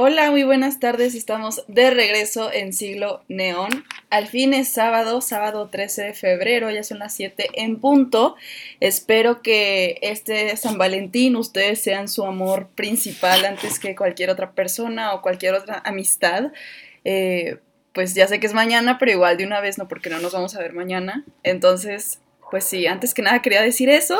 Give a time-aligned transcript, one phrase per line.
[0.00, 1.16] Hola, muy buenas tardes.
[1.16, 3.84] Estamos de regreso en Siglo Neón.
[4.10, 8.36] Al fin es sábado, sábado 13 de febrero, ya son las 7 en punto.
[8.78, 15.14] Espero que este San Valentín ustedes sean su amor principal antes que cualquier otra persona
[15.14, 16.52] o cualquier otra amistad.
[17.04, 17.58] Eh,
[17.92, 20.32] pues ya sé que es mañana, pero igual de una vez no, porque no nos
[20.32, 21.24] vamos a ver mañana.
[21.42, 22.20] Entonces,
[22.52, 24.16] pues sí, antes que nada quería decir eso.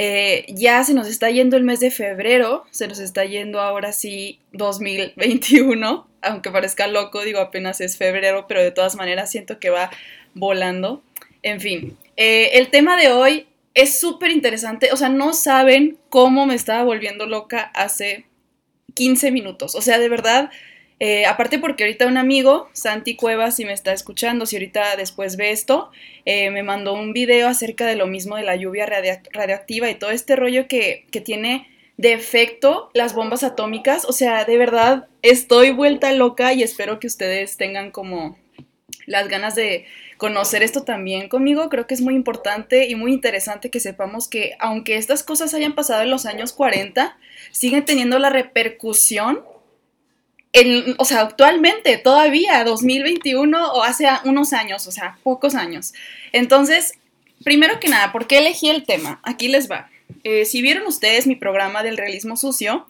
[0.00, 3.92] Eh, ya se nos está yendo el mes de febrero, se nos está yendo ahora
[3.92, 9.70] sí 2021, aunque parezca loco, digo apenas es febrero, pero de todas maneras siento que
[9.70, 9.90] va
[10.34, 11.02] volando.
[11.42, 16.46] En fin, eh, el tema de hoy es súper interesante, o sea, no saben cómo
[16.46, 18.24] me estaba volviendo loca hace
[18.94, 20.52] 15 minutos, o sea, de verdad
[21.00, 25.36] eh, aparte porque ahorita un amigo, Santi Cuevas, si me está escuchando, si ahorita después
[25.36, 25.90] ve esto,
[26.24, 30.10] eh, me mandó un video acerca de lo mismo de la lluvia radioactiva y todo
[30.10, 34.04] este rollo que, que tiene de efecto las bombas atómicas.
[34.06, 38.36] O sea, de verdad estoy vuelta loca y espero que ustedes tengan como
[39.06, 41.68] las ganas de conocer esto también conmigo.
[41.68, 45.74] Creo que es muy importante y muy interesante que sepamos que aunque estas cosas hayan
[45.74, 47.16] pasado en los años 40,
[47.52, 49.42] siguen teniendo la repercusión
[50.96, 55.92] o sea, actualmente, todavía, 2021 o hace unos años, o sea, pocos años.
[56.32, 56.94] Entonces,
[57.44, 59.20] primero que nada, ¿por qué elegí el tema?
[59.22, 59.90] Aquí les va.
[60.24, 62.86] Eh, si vieron ustedes mi programa del realismo sucio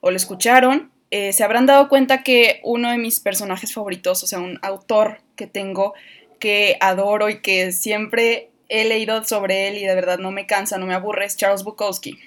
[0.00, 4.26] o lo escucharon, eh, se habrán dado cuenta que uno de mis personajes favoritos, o
[4.26, 5.94] sea, un autor que tengo,
[6.38, 10.78] que adoro y que siempre he leído sobre él y de verdad no me cansa,
[10.78, 12.18] no me aburre, es Charles Bukowski.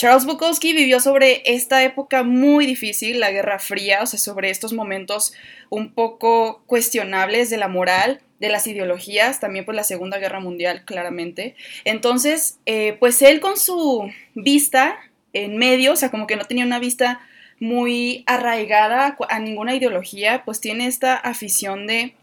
[0.00, 4.72] Charles Bukowski vivió sobre esta época muy difícil, la Guerra Fría, o sea, sobre estos
[4.72, 5.34] momentos
[5.68, 10.86] un poco cuestionables de la moral, de las ideologías, también por la Segunda Guerra Mundial,
[10.86, 11.54] claramente.
[11.84, 14.96] Entonces, eh, pues él con su vista
[15.34, 17.20] en medio, o sea, como que no tenía una vista
[17.58, 22.14] muy arraigada a ninguna ideología, pues tiene esta afición de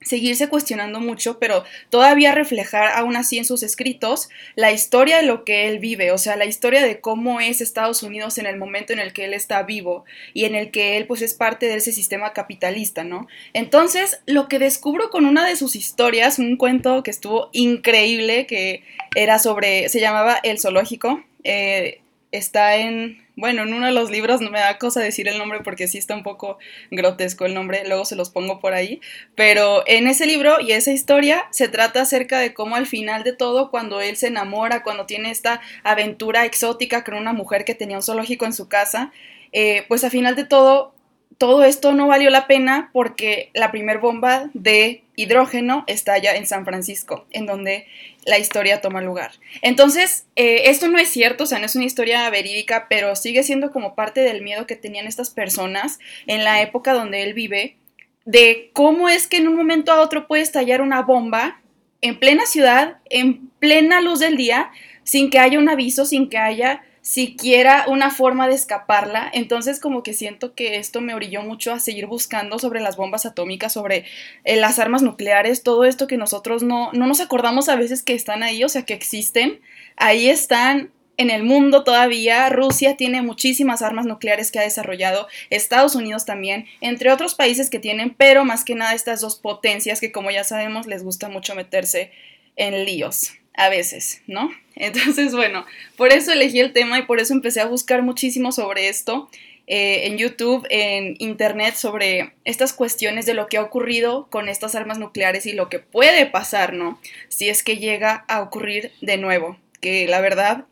[0.00, 5.44] seguirse cuestionando mucho, pero todavía reflejar aún así en sus escritos la historia de lo
[5.44, 8.92] que él vive, o sea, la historia de cómo es Estados Unidos en el momento
[8.92, 11.76] en el que él está vivo y en el que él pues es parte de
[11.76, 13.26] ese sistema capitalista, ¿no?
[13.54, 18.84] Entonces, lo que descubro con una de sus historias, un cuento que estuvo increíble, que
[19.16, 24.40] era sobre, se llamaba El Zoológico, eh, está en, bueno, en uno de los libros,
[24.40, 26.58] no me da cosa decir el nombre porque sí está un poco
[26.90, 29.00] grotesco el nombre, luego se los pongo por ahí,
[29.36, 33.32] pero en ese libro y esa historia se trata acerca de cómo al final de
[33.32, 37.98] todo, cuando él se enamora, cuando tiene esta aventura exótica con una mujer que tenía
[37.98, 39.12] un zoológico en su casa,
[39.52, 40.97] eh, pues al final de todo
[41.38, 46.64] todo esto no valió la pena porque la primer bomba de hidrógeno estalla en San
[46.64, 47.86] Francisco, en donde
[48.24, 49.30] la historia toma lugar.
[49.62, 53.44] Entonces, eh, esto no es cierto, o sea, no es una historia verídica, pero sigue
[53.44, 57.76] siendo como parte del miedo que tenían estas personas en la época donde él vive,
[58.24, 61.60] de cómo es que en un momento a otro puede estallar una bomba
[62.00, 64.70] en plena ciudad, en plena luz del día,
[65.04, 69.30] sin que haya un aviso, sin que haya siquiera una forma de escaparla.
[69.32, 73.24] Entonces como que siento que esto me orilló mucho a seguir buscando sobre las bombas
[73.24, 74.04] atómicas, sobre
[74.44, 78.12] eh, las armas nucleares, todo esto que nosotros no, no nos acordamos a veces que
[78.12, 79.62] están ahí, o sea, que existen.
[79.96, 82.50] Ahí están en el mundo todavía.
[82.50, 87.78] Rusia tiene muchísimas armas nucleares que ha desarrollado, Estados Unidos también, entre otros países que
[87.78, 91.54] tienen, pero más que nada estas dos potencias que como ya sabemos les gusta mucho
[91.54, 92.12] meterse
[92.56, 94.50] en líos a veces, ¿no?
[94.76, 98.88] Entonces, bueno, por eso elegí el tema y por eso empecé a buscar muchísimo sobre
[98.88, 99.28] esto
[99.66, 104.74] eh, en YouTube, en Internet, sobre estas cuestiones de lo que ha ocurrido con estas
[104.74, 106.98] armas nucleares y lo que puede pasar, ¿no?
[107.28, 110.64] Si es que llega a ocurrir de nuevo, que la verdad,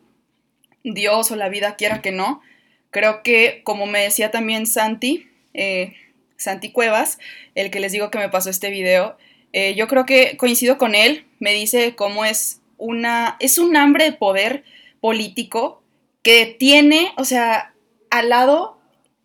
[0.82, 2.40] Dios o la vida quiera que no,
[2.90, 5.94] creo que, como me decía también Santi, eh,
[6.36, 7.18] Santi Cuevas,
[7.54, 9.18] el que les digo que me pasó este video,
[9.52, 14.04] eh, yo creo que coincido con él, me dice cómo es una, es un hambre
[14.04, 14.64] de poder
[15.00, 15.82] político
[16.22, 17.74] que tiene, o sea,
[18.10, 18.78] al lado,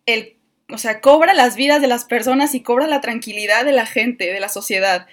[0.06, 0.36] el,
[0.70, 4.32] o sea, cobra las vidas de las personas y cobra la tranquilidad de la gente,
[4.32, 5.06] de la sociedad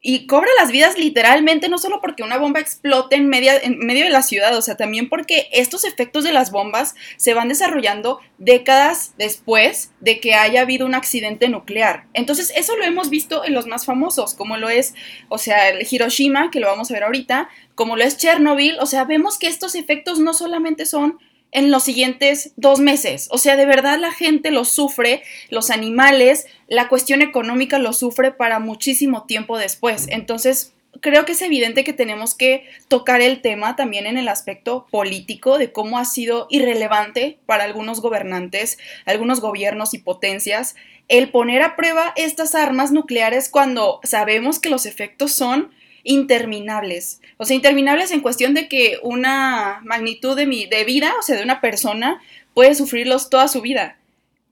[0.00, 4.04] y cobra las vidas literalmente, no solo porque una bomba explote en, media, en medio
[4.04, 8.20] de la ciudad, o sea, también porque estos efectos de las bombas se van desarrollando
[8.38, 12.06] décadas después de que haya habido un accidente nuclear.
[12.14, 14.94] Entonces, eso lo hemos visto en los más famosos, como lo es,
[15.28, 18.86] o sea, el Hiroshima, que lo vamos a ver ahorita, como lo es Chernobyl, o
[18.86, 21.18] sea, vemos que estos efectos no solamente son
[21.52, 23.28] en los siguientes dos meses.
[23.30, 28.32] O sea, de verdad la gente lo sufre, los animales, la cuestión económica lo sufre
[28.32, 30.06] para muchísimo tiempo después.
[30.08, 34.86] Entonces, creo que es evidente que tenemos que tocar el tema también en el aspecto
[34.90, 40.74] político de cómo ha sido irrelevante para algunos gobernantes, algunos gobiernos y potencias
[41.08, 45.70] el poner a prueba estas armas nucleares cuando sabemos que los efectos son
[46.04, 47.20] interminables.
[47.36, 51.36] O sea, interminables en cuestión de que una magnitud de, mi, de vida, o sea,
[51.36, 52.20] de una persona,
[52.54, 53.98] puede sufrirlos toda su vida.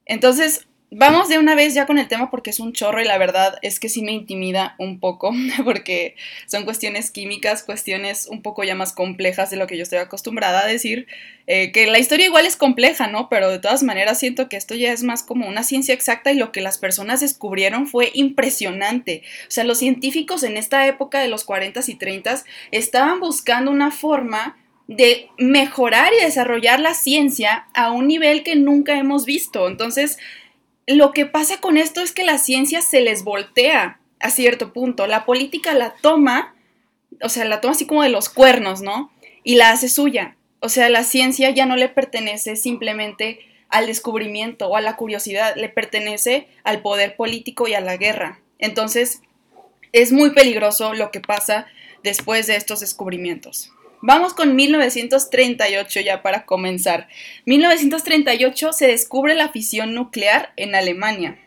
[0.05, 0.67] Entonces,
[0.99, 3.59] Vamos de una vez ya con el tema porque es un chorro y la verdad
[3.61, 5.31] es que sí me intimida un poco
[5.65, 6.17] porque
[6.47, 10.63] son cuestiones químicas, cuestiones un poco ya más complejas de lo que yo estoy acostumbrada
[10.63, 11.07] a decir,
[11.47, 13.29] eh, que la historia igual es compleja, ¿no?
[13.29, 16.39] Pero de todas maneras siento que esto ya es más como una ciencia exacta y
[16.39, 19.23] lo que las personas descubrieron fue impresionante.
[19.49, 23.91] O sea, los científicos en esta época de los 40s y 30s estaban buscando una
[23.91, 24.57] forma
[24.89, 29.69] de mejorar y desarrollar la ciencia a un nivel que nunca hemos visto.
[29.69, 30.17] Entonces,
[30.87, 35.07] lo que pasa con esto es que la ciencia se les voltea a cierto punto.
[35.07, 36.55] La política la toma,
[37.23, 39.11] o sea, la toma así como de los cuernos, ¿no?
[39.43, 40.37] Y la hace suya.
[40.61, 45.55] O sea, la ciencia ya no le pertenece simplemente al descubrimiento o a la curiosidad,
[45.57, 48.41] le pertenece al poder político y a la guerra.
[48.59, 49.23] Entonces,
[49.93, 51.67] es muy peligroso lo que pasa
[52.03, 53.73] después de estos descubrimientos.
[54.03, 57.09] Vamos con 1938 ya para comenzar.
[57.47, 61.39] 1938 se descubre la fisión nuclear en Alemania.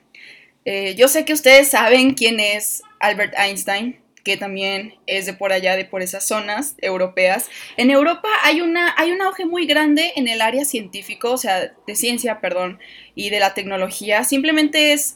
[0.65, 5.51] Eh, yo sé que ustedes saben quién es Albert Einstein, que también es de por
[5.51, 7.49] allá, de por esas zonas europeas.
[7.77, 11.73] En Europa hay, una, hay un auge muy grande en el área científico, o sea,
[11.87, 12.79] de ciencia, perdón,
[13.15, 14.23] y de la tecnología.
[14.23, 15.15] Simplemente es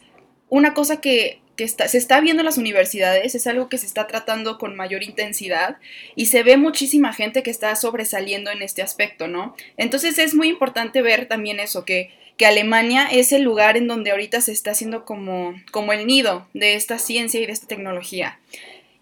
[0.50, 4.08] una cosa que que se está viendo en las universidades, es algo que se está
[4.08, 5.78] tratando con mayor intensidad
[6.16, 9.56] y se ve muchísima gente que está sobresaliendo en este aspecto, ¿no?
[9.78, 14.12] Entonces es muy importante ver también eso, que, que Alemania es el lugar en donde
[14.12, 18.40] ahorita se está haciendo como, como el nido de esta ciencia y de esta tecnología.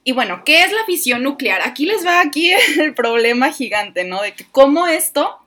[0.03, 1.62] Y bueno, ¿qué es la fisión nuclear?
[1.63, 4.21] Aquí les va aquí el problema gigante, ¿no?
[4.21, 5.38] De que cómo esto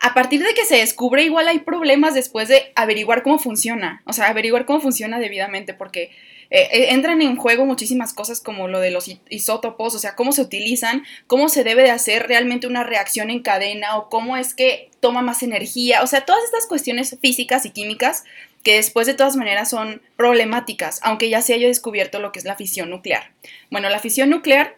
[0.00, 4.12] a partir de que se descubre, igual hay problemas después de averiguar cómo funciona, o
[4.12, 6.12] sea, averiguar cómo funciona debidamente, porque
[6.50, 10.32] eh, eh, entran en juego muchísimas cosas como lo de los isótopos, o sea, cómo
[10.32, 14.54] se utilizan, cómo se debe de hacer realmente una reacción en cadena o cómo es
[14.54, 18.24] que toma más energía, o sea, todas estas cuestiones físicas y químicas
[18.62, 22.44] que después de todas maneras son problemáticas, aunque ya se haya descubierto lo que es
[22.44, 23.32] la fisión nuclear.
[23.70, 24.76] Bueno, la fisión nuclear,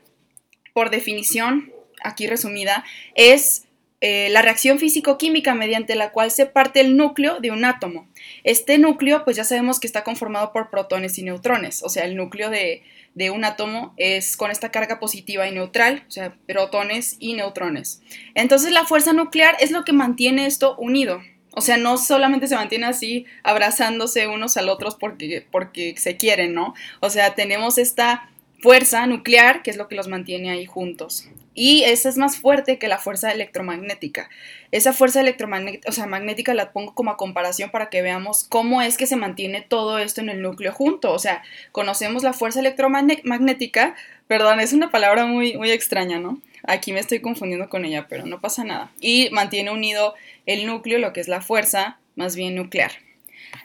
[0.74, 1.72] por definición,
[2.02, 2.84] aquí resumida,
[3.14, 3.64] es
[4.00, 8.08] eh, la reacción físico-química mediante la cual se parte el núcleo de un átomo.
[8.44, 12.16] Este núcleo, pues ya sabemos que está conformado por protones y neutrones, o sea, el
[12.16, 12.82] núcleo de,
[13.14, 18.02] de un átomo es con esta carga positiva y neutral, o sea, protones y neutrones.
[18.34, 21.20] Entonces la fuerza nuclear es lo que mantiene esto unido.
[21.52, 26.54] O sea, no solamente se mantiene así abrazándose unos al otros porque, porque se quieren,
[26.54, 26.74] ¿no?
[27.00, 28.30] O sea, tenemos esta
[28.60, 31.28] fuerza nuclear que es lo que los mantiene ahí juntos.
[31.54, 34.30] Y esa es más fuerte que la fuerza electromagnética.
[34.70, 38.82] Esa fuerza electromagnética, o sea, magnética la pongo como a comparación para que veamos cómo
[38.82, 41.12] es que se mantiene todo esto en el núcleo junto.
[41.12, 41.42] O sea,
[41.72, 43.96] conocemos la fuerza electromagnética,
[44.28, 46.40] perdón, es una palabra muy, muy extraña, ¿no?
[46.62, 48.92] Aquí me estoy confundiendo con ella, pero no pasa nada.
[49.00, 50.14] Y mantiene unido
[50.46, 52.92] el núcleo, lo que es la fuerza, más bien nuclear.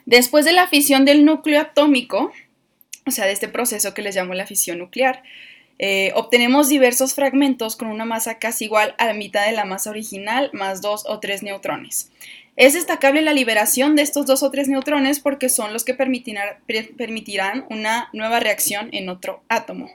[0.06, 2.32] Después de la fisión del núcleo atómico,
[3.06, 5.22] o sea, de este proceso que les llamo la fisión nuclear,
[5.78, 9.90] eh, obtenemos diversos fragmentos con una masa casi igual a la mitad de la masa
[9.90, 12.10] original más dos o tres neutrones.
[12.56, 17.66] Es destacable la liberación de estos dos o tres neutrones porque son los que permitirán
[17.68, 19.90] una nueva reacción en otro átomo.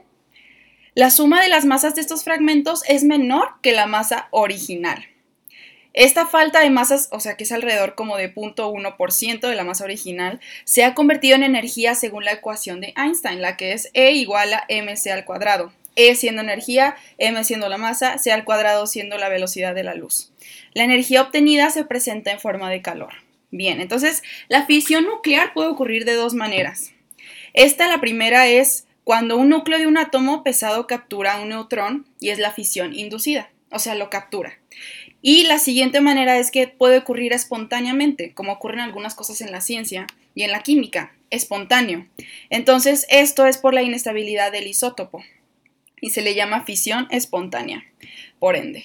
[0.94, 5.08] La suma de las masas de estos fragmentos es menor que la masa original.
[5.94, 9.84] Esta falta de masas, o sea que es alrededor como de 0.1% de la masa
[9.84, 14.12] original, se ha convertido en energía según la ecuación de Einstein, la que es E
[14.12, 15.74] igual a mc al cuadrado.
[15.96, 19.94] E siendo energía, m siendo la masa, c al cuadrado siendo la velocidad de la
[19.94, 20.32] luz.
[20.74, 23.14] La energía obtenida se presenta en forma de calor.
[23.52, 26.94] Bien, entonces la fisión nuclear puede ocurrir de dos maneras.
[27.54, 32.30] Esta, la primera, es cuando un núcleo de un átomo pesado captura un neutrón y
[32.30, 34.58] es la fisión inducida, o sea, lo captura.
[35.22, 39.62] Y la siguiente manera es que puede ocurrir espontáneamente, como ocurren algunas cosas en la
[39.62, 42.08] ciencia y en la química, espontáneo.
[42.50, 45.24] Entonces, esto es por la inestabilidad del isótopo
[46.02, 47.86] y se le llama fisión espontánea,
[48.40, 48.84] por ende.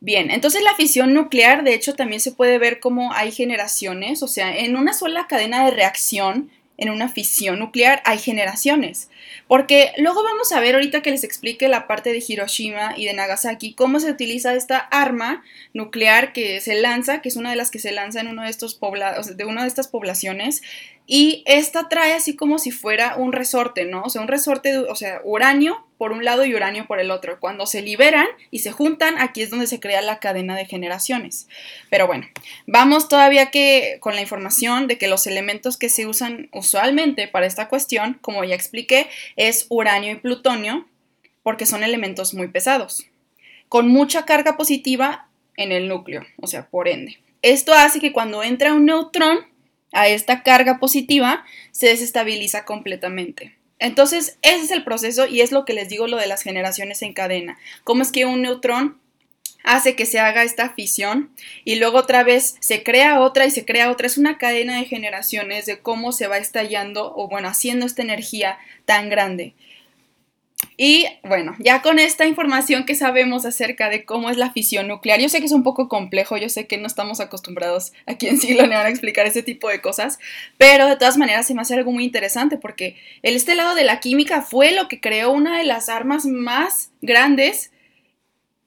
[0.00, 4.28] Bien, entonces la fisión nuclear, de hecho, también se puede ver como hay generaciones, o
[4.28, 9.08] sea, en una sola cadena de reacción en una fisión nuclear hay generaciones.
[9.46, 13.14] Porque luego vamos a ver ahorita que les explique la parte de Hiroshima y de
[13.14, 17.70] Nagasaki, cómo se utiliza esta arma nuclear que se lanza, que es una de las
[17.70, 20.62] que se lanza en uno de estos poblados, de una de estas poblaciones,
[21.06, 24.02] y esta trae así como si fuera un resorte, ¿no?
[24.02, 27.40] O sea, un resorte, o sea, uranio por un lado y uranio por el otro.
[27.40, 31.48] Cuando se liberan y se juntan, aquí es donde se crea la cadena de generaciones.
[31.88, 32.26] Pero bueno,
[32.66, 37.46] vamos todavía que con la información de que los elementos que se usan usualmente para
[37.46, 40.86] esta cuestión, como ya expliqué, es uranio y plutonio,
[41.42, 43.06] porque son elementos muy pesados,
[43.70, 47.18] con mucha carga positiva en el núcleo, o sea, por ende.
[47.40, 49.38] Esto hace que cuando entra un neutrón
[49.92, 53.56] a esta carga positiva, se desestabiliza completamente.
[53.84, 57.02] Entonces, ese es el proceso y es lo que les digo lo de las generaciones
[57.02, 57.58] en cadena.
[57.84, 58.98] ¿Cómo es que un neutrón
[59.62, 61.30] hace que se haga esta fisión
[61.64, 64.06] y luego otra vez se crea otra y se crea otra.
[64.06, 68.58] Es una cadena de generaciones de cómo se va estallando o bueno, haciendo esta energía
[68.86, 69.54] tan grande.
[70.76, 75.20] Y bueno, ya con esta información que sabemos acerca de cómo es la fisión nuclear,
[75.20, 78.40] yo sé que es un poco complejo, yo sé que no estamos acostumbrados aquí en
[78.40, 80.18] Siglo a explicar ese tipo de cosas,
[80.58, 83.84] pero de todas maneras se me hace algo muy interesante porque el este lado de
[83.84, 87.70] la química fue lo que creó una de las armas más grandes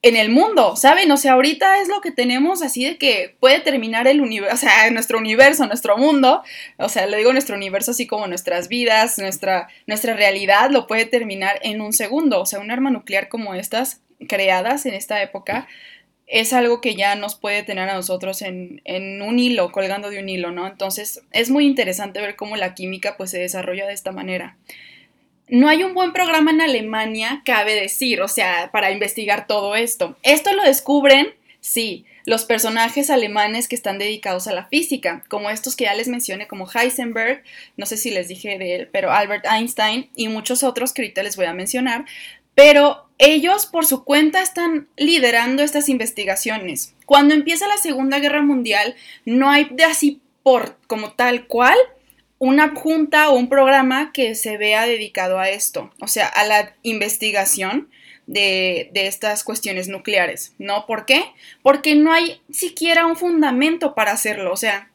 [0.01, 1.11] en el mundo, ¿saben?
[1.11, 4.57] O sea, ahorita es lo que tenemos así de que puede terminar el universo, o
[4.57, 6.43] sea, nuestro universo, nuestro mundo,
[6.77, 11.05] o sea, le digo nuestro universo así como nuestras vidas, nuestra, nuestra realidad lo puede
[11.05, 15.67] terminar en un segundo, o sea, un arma nuclear como estas creadas en esta época
[16.27, 20.19] es algo que ya nos puede tener a nosotros en, en un hilo, colgando de
[20.19, 20.67] un hilo, ¿no?
[20.67, 24.57] Entonces, es muy interesante ver cómo la química pues se desarrolla de esta manera
[25.49, 30.17] no hay un buen programa en Alemania, cabe decir, o sea, para investigar todo esto.
[30.23, 35.77] Esto lo descubren, sí, los personajes alemanes que están dedicados a la física, como estos
[35.77, 37.41] que ya les mencioné, como Heisenberg,
[37.77, 41.23] no sé si les dije de él, pero Albert Einstein y muchos otros que ahorita
[41.23, 42.03] les voy a mencionar,
[42.53, 46.95] pero ellos por su cuenta están liderando estas investigaciones.
[47.05, 51.77] Cuando empieza la Segunda Guerra Mundial, no hay de así por como tal cual
[52.39, 56.75] una junta o un programa que se vea dedicado a esto, o sea, a la
[56.83, 57.89] investigación
[58.27, 60.85] de, estas cuestiones nucleares, ¿no?
[60.85, 61.23] ¿Por qué?
[61.63, 64.91] Porque no hay siquiera un fundamento para hacerlo, o sea,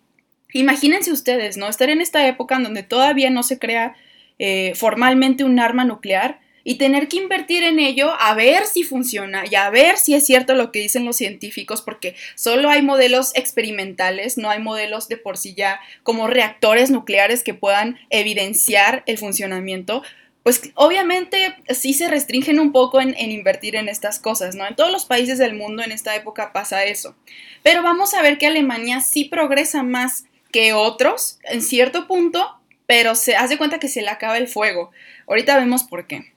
[0.52, 1.68] imagínense ustedes, ¿no?
[1.68, 3.96] Estar en esta época en donde todavía no se crea
[4.38, 9.44] eh, formalmente un arma nuclear y tener que invertir en ello a ver si funciona
[9.50, 13.32] y a ver si es cierto lo que dicen los científicos, porque solo hay modelos
[13.34, 19.18] experimentales, no hay modelos de por sí ya como reactores nucleares que puedan evidenciar el
[19.18, 20.02] funcionamiento.
[20.42, 24.66] Pues obviamente sí se restringen un poco en, invertir en estas cosas, ¿no?
[24.66, 27.14] En todos los países del mundo en esta época pasa eso.
[27.62, 33.14] Pero vamos a ver que Alemania sí progresa más que otros en cierto punto, pero
[33.14, 34.90] se hace cuenta que se le acaba el fuego.
[35.28, 36.31] Ahorita vemos por qué.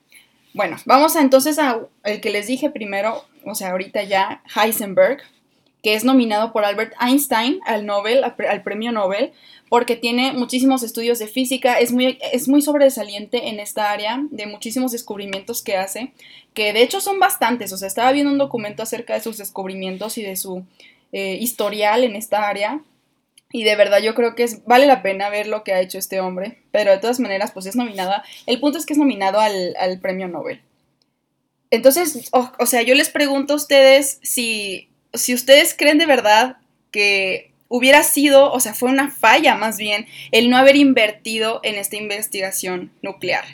[0.56, 5.22] Bueno, vamos a, entonces a el que les dije primero, o sea, ahorita ya Heisenberg,
[5.84, 9.34] que es nominado por Albert Einstein al Nobel, al premio Nobel,
[9.68, 14.48] porque tiene muchísimos estudios de física, es muy, es muy sobresaliente en esta área, de
[14.48, 16.14] muchísimos descubrimientos que hace,
[16.54, 20.18] que de hecho son bastantes, o sea, estaba viendo un documento acerca de sus descubrimientos
[20.18, 20.64] y de su
[21.12, 22.80] eh, historial en esta área,
[23.56, 25.98] y de verdad yo creo que es, vale la pena ver lo que ha hecho
[25.98, 29.40] este hombre, pero de todas maneras pues es nominada, el punto es que es nominado
[29.40, 30.62] al, premio Nobel.
[31.72, 36.58] Entonces, o, sea, yo les pregunto a ustedes si, si ustedes creen de verdad
[36.92, 41.76] que hubiera sido, o sea, fue una falla más bien, el no haber invertido en
[41.76, 43.46] esta investigación nuclear.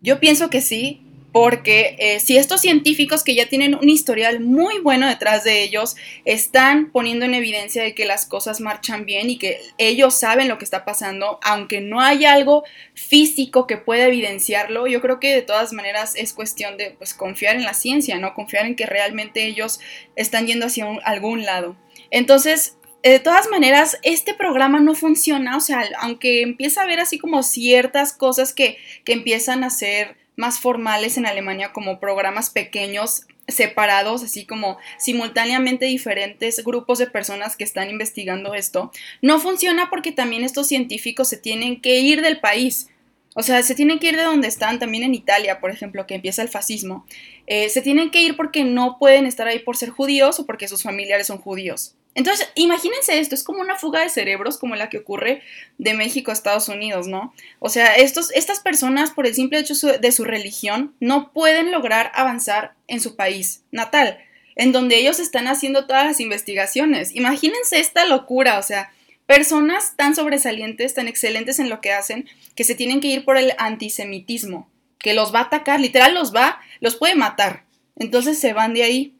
[0.00, 4.78] Yo pienso que sí, porque eh, si estos científicos que ya tienen un historial muy
[4.78, 5.94] bueno detrás de ellos
[6.24, 10.58] están poniendo en evidencia de que las cosas marchan bien y que ellos saben lo
[10.58, 15.42] que está pasando, aunque no hay algo físico que pueda evidenciarlo, yo creo que de
[15.42, 18.34] todas maneras es cuestión de pues, confiar en la ciencia, ¿no?
[18.34, 19.80] Confiar en que realmente ellos
[20.16, 21.76] están yendo hacia algún lado.
[22.10, 27.18] Entonces, de todas maneras, este programa no funciona, o sea, aunque empieza a haber así
[27.18, 33.26] como ciertas cosas que, que empiezan a ser más formales en Alemania como programas pequeños
[33.48, 40.12] separados, así como simultáneamente diferentes grupos de personas que están investigando esto, no funciona porque
[40.12, 42.88] también estos científicos se tienen que ir del país.
[43.34, 46.14] O sea, se tienen que ir de donde están, también en Italia, por ejemplo, que
[46.14, 47.04] empieza el fascismo.
[47.46, 50.68] Eh, se tienen que ir porque no pueden estar ahí por ser judíos o porque
[50.68, 51.96] sus familiares son judíos.
[52.18, 55.40] Entonces, imagínense esto, es como una fuga de cerebros como la que ocurre
[55.78, 57.32] de México a Estados Unidos, ¿no?
[57.60, 62.10] O sea, estos, estas personas, por el simple hecho de su religión, no pueden lograr
[62.16, 64.18] avanzar en su país natal,
[64.56, 67.14] en donde ellos están haciendo todas las investigaciones.
[67.14, 68.92] Imagínense esta locura, o sea,
[69.26, 73.36] personas tan sobresalientes, tan excelentes en lo que hacen, que se tienen que ir por
[73.36, 77.62] el antisemitismo, que los va a atacar, literal los va, los puede matar.
[77.94, 79.14] Entonces se van de ahí.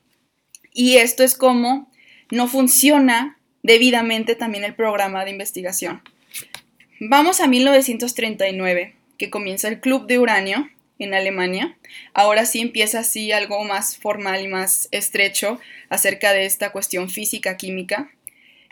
[0.72, 1.88] Y esto es como
[2.30, 6.02] no funciona debidamente también el programa de investigación.
[7.00, 10.68] Vamos a 1939, que comienza el Club de Uranio,
[10.98, 11.76] en Alemania.
[12.12, 18.10] Ahora sí empieza así algo más formal y más estrecho acerca de esta cuestión física-química.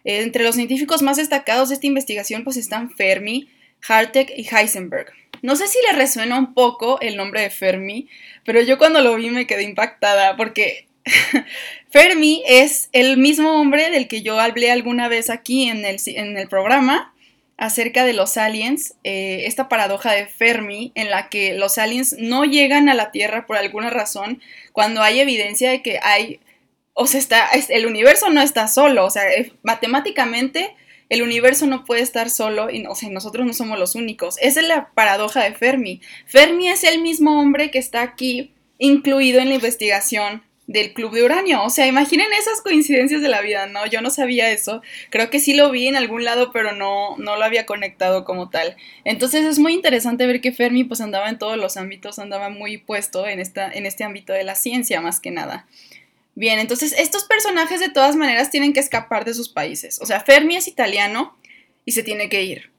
[0.04, 3.48] Entre los científicos más destacados de esta investigación pues están Fermi,
[3.88, 5.12] Hartek y Heisenberg.
[5.42, 8.08] No sé si le resuena un poco el nombre de Fermi,
[8.44, 10.86] pero yo cuando lo vi me quedé impactada porque
[11.90, 17.14] Fermi es el mismo hombre del que yo hablé alguna vez aquí en el, programa
[17.56, 22.44] acerca de los aliens, eh, esta paradoja de Fermi en la que los aliens no
[22.44, 26.40] llegan a la Tierra por alguna razón cuando hay evidencia de que hay,
[26.92, 29.22] o sea, está, el universo no está solo, o sea,
[29.62, 30.74] matemáticamente
[31.08, 34.36] el universo no puede estar solo y o sea, nosotros no somos los únicos.
[34.40, 36.00] Esa es la paradoja de Fermi.
[36.26, 41.24] Fermi es el mismo hombre que está aquí incluido en la investigación del club de
[41.24, 41.62] uranio.
[41.62, 43.86] O sea, imaginen esas coincidencias de la vida, ¿no?
[43.86, 44.82] Yo no sabía eso.
[45.10, 48.50] Creo que sí lo vi en algún lado, pero no, no lo había conectado como
[48.50, 48.76] tal.
[49.04, 52.78] Entonces es muy interesante ver que Fermi pues andaba en todos los ámbitos, andaba muy
[52.78, 55.66] puesto en, esta, en este ámbito de la ciencia más que nada.
[56.34, 59.98] Bien, entonces estos personajes de todas maneras tienen que escapar de sus países.
[60.02, 61.36] O sea, Fermi es italiano
[61.84, 62.70] y se tiene que ir.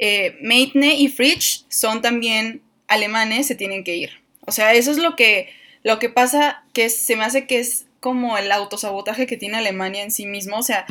[0.00, 4.10] Eh, Meitner y Fritsch son también alemanes, se tienen que ir.
[4.40, 5.48] O sea, eso es lo que
[5.84, 10.02] lo que pasa que se me hace que es como el autosabotaje que tiene Alemania
[10.02, 10.58] en sí mismo.
[10.58, 10.86] O sea,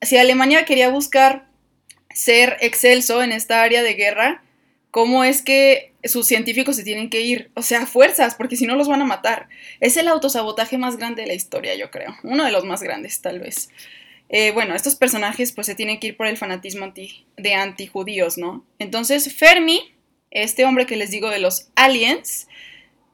[0.00, 1.46] si Alemania quería buscar
[2.14, 4.42] ser excelso en esta área de guerra,
[4.90, 7.50] ¿cómo es que sus científicos se tienen que ir?
[7.54, 9.48] O sea, fuerzas, porque si no los van a matar.
[9.80, 12.16] Es el autosabotaje más grande de la historia, yo creo.
[12.22, 13.68] Uno de los más grandes, tal vez.
[14.28, 16.92] Eh, bueno, estos personajes pues se tienen que ir por el fanatismo
[17.36, 18.64] de antijudíos, ¿no?
[18.78, 19.94] Entonces, Fermi,
[20.30, 22.48] este hombre que les digo de los aliens,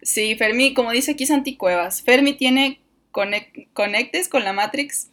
[0.03, 2.81] Sí, Fermi, como dice aquí Santi Cuevas, Fermi tiene
[3.13, 5.11] conectes con la Matrix,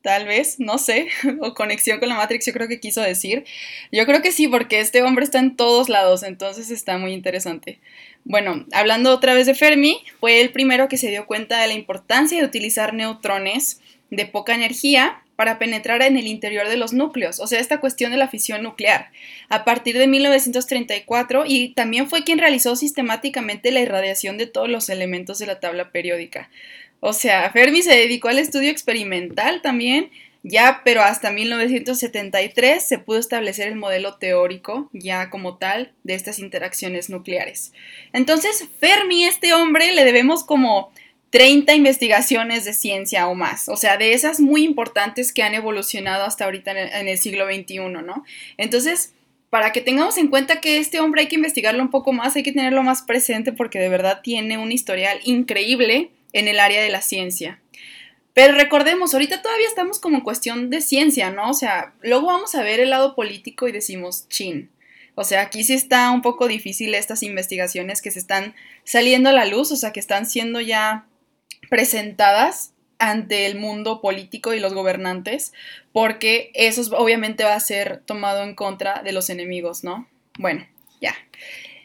[0.00, 1.08] tal vez, no sé,
[1.40, 3.44] o conexión con la Matrix, yo creo que quiso decir.
[3.90, 7.80] Yo creo que sí, porque este hombre está en todos lados, entonces está muy interesante.
[8.24, 11.74] Bueno, hablando otra vez de Fermi, fue el primero que se dio cuenta de la
[11.74, 13.80] importancia de utilizar neutrones
[14.12, 18.12] de poca energía para penetrar en el interior de los núcleos, o sea, esta cuestión
[18.12, 19.10] de la fisión nuclear,
[19.48, 24.90] a partir de 1934 y también fue quien realizó sistemáticamente la irradiación de todos los
[24.90, 26.50] elementos de la tabla periódica.
[27.00, 30.10] O sea, Fermi se dedicó al estudio experimental también,
[30.44, 36.38] ya, pero hasta 1973 se pudo establecer el modelo teórico, ya como tal, de estas
[36.38, 37.72] interacciones nucleares.
[38.12, 40.92] Entonces, Fermi, este hombre, le debemos como
[41.32, 46.24] 30 investigaciones de ciencia o más, o sea, de esas muy importantes que han evolucionado
[46.24, 48.22] hasta ahorita en el, siglo XXI, ¿no?
[48.58, 49.14] Entonces,
[49.48, 52.42] para que tengamos en cuenta que este hombre hay que investigarlo un poco más, hay
[52.42, 56.90] que tenerlo más presente porque de verdad tiene un historial increíble en el área de
[56.90, 57.62] la ciencia.
[58.34, 61.48] Pero recordemos, ahorita todavía estamos como en cuestión de ciencia, ¿no?
[61.48, 64.70] O sea, luego vamos a ver el lado político y decimos, chin.
[65.14, 69.32] O sea, aquí sí está un poco difícil estas investigaciones que se están saliendo a
[69.32, 71.06] la luz, o sea, que están siendo ya
[71.72, 75.54] presentadas ante el mundo político y los gobernantes,
[75.90, 80.06] porque eso obviamente va a ser tomado en contra de los enemigos, ¿no?
[80.38, 80.66] Bueno,
[81.00, 81.14] ya.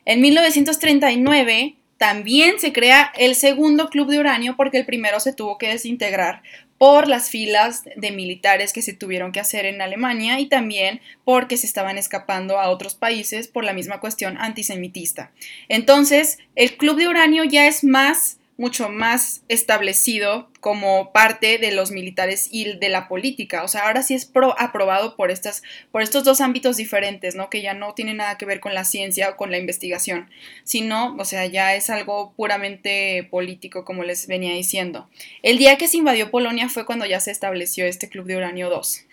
[0.03, 5.57] En 1939 también se crea el segundo club de uranio porque el primero se tuvo
[5.57, 6.43] que desintegrar
[6.77, 11.55] por las filas de militares que se tuvieron que hacer en Alemania y también porque
[11.55, 15.31] se estaban escapando a otros países por la misma cuestión antisemitista.
[15.69, 21.91] Entonces, el club de uranio ya es más mucho más establecido como parte de los
[21.91, 23.63] militares y de la política.
[23.63, 27.51] O sea, ahora sí es pro aprobado por, estas, por estos dos ámbitos diferentes, ¿no?
[27.51, 30.29] Que ya no tienen nada que ver con la ciencia o con la investigación,
[30.63, 35.07] sino, o sea, ya es algo puramente político, como les venía diciendo.
[35.43, 38.69] El día que se invadió Polonia fue cuando ya se estableció este Club de Uranio
[38.69, 39.05] 2.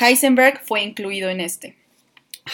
[0.00, 1.76] Heisenberg fue incluido en este.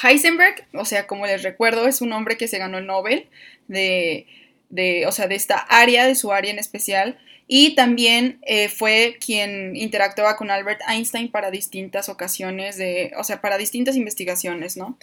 [0.02, 3.28] Heisenberg, o sea, como les recuerdo, es un hombre que se ganó el Nobel
[3.68, 4.26] de
[4.70, 9.18] de, o sea, de esta área, de su área en especial, y también eh, fue
[9.24, 14.96] quien interactuaba con Albert Einstein para distintas ocasiones, de, o sea, para distintas investigaciones, ¿no?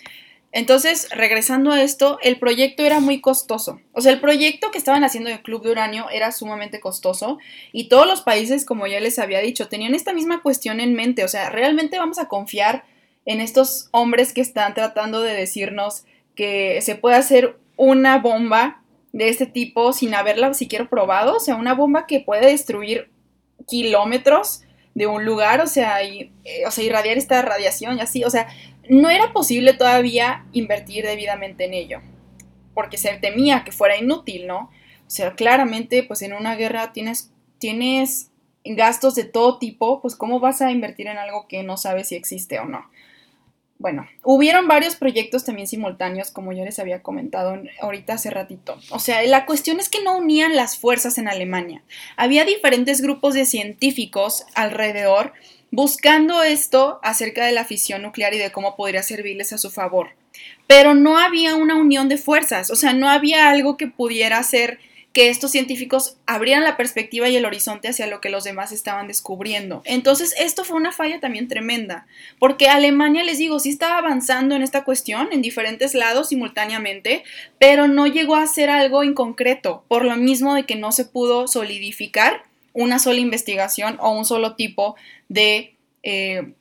[0.54, 3.82] Entonces, regresando a esto, el proyecto era muy costoso.
[3.92, 7.38] O sea, el proyecto que estaban haciendo en el Club de Uranio era sumamente costoso
[7.74, 11.26] y todos los países, como ya les había dicho, tenían esta misma cuestión en mente.
[11.26, 12.86] O sea, ¿realmente vamos a confiar
[13.26, 18.82] en estos hombres que están tratando de decirnos que se puede hacer una bomba
[19.14, 23.10] de este tipo sin haberla siquiera probado, o sea, una bomba que puede destruir
[23.68, 28.24] kilómetros de un lugar, o sea, y, eh, o sea, irradiar esta radiación y así,
[28.24, 28.48] o sea,
[28.90, 32.02] no era posible todavía invertir debidamente en ello,
[32.74, 34.72] porque se temía que fuera inútil, ¿no?
[35.06, 38.32] O sea, claramente, pues en una guerra tienes, tienes
[38.66, 42.16] gastos de todo tipo, pues ¿cómo vas a invertir en algo que no sabes si
[42.16, 42.90] existe o no?
[43.80, 48.78] Bueno, hubieron varios proyectos también simultáneos, como yo les había comentado ahorita hace ratito.
[48.90, 51.84] O sea, la cuestión es que no unían las fuerzas en Alemania.
[52.16, 55.34] Había diferentes grupos de científicos alrededor
[55.72, 60.10] buscando esto acerca de la fisión nuclear y de cómo podría servirles a su favor.
[60.66, 64.80] Pero no había una unión de fuerzas, o sea, no había algo que pudiera hacer
[65.18, 69.08] que estos científicos abrieran la perspectiva y el horizonte hacia lo que los demás estaban
[69.08, 69.82] descubriendo.
[69.84, 72.06] Entonces, esto fue una falla también tremenda,
[72.38, 77.24] porque Alemania, les digo, sí estaba avanzando en esta cuestión en diferentes lados simultáneamente,
[77.58, 81.06] pero no llegó a hacer algo en concreto, por lo mismo de que no se
[81.06, 84.98] pudo solidificar una sola investigación o un solo tipo
[85.30, 86.54] de, eh,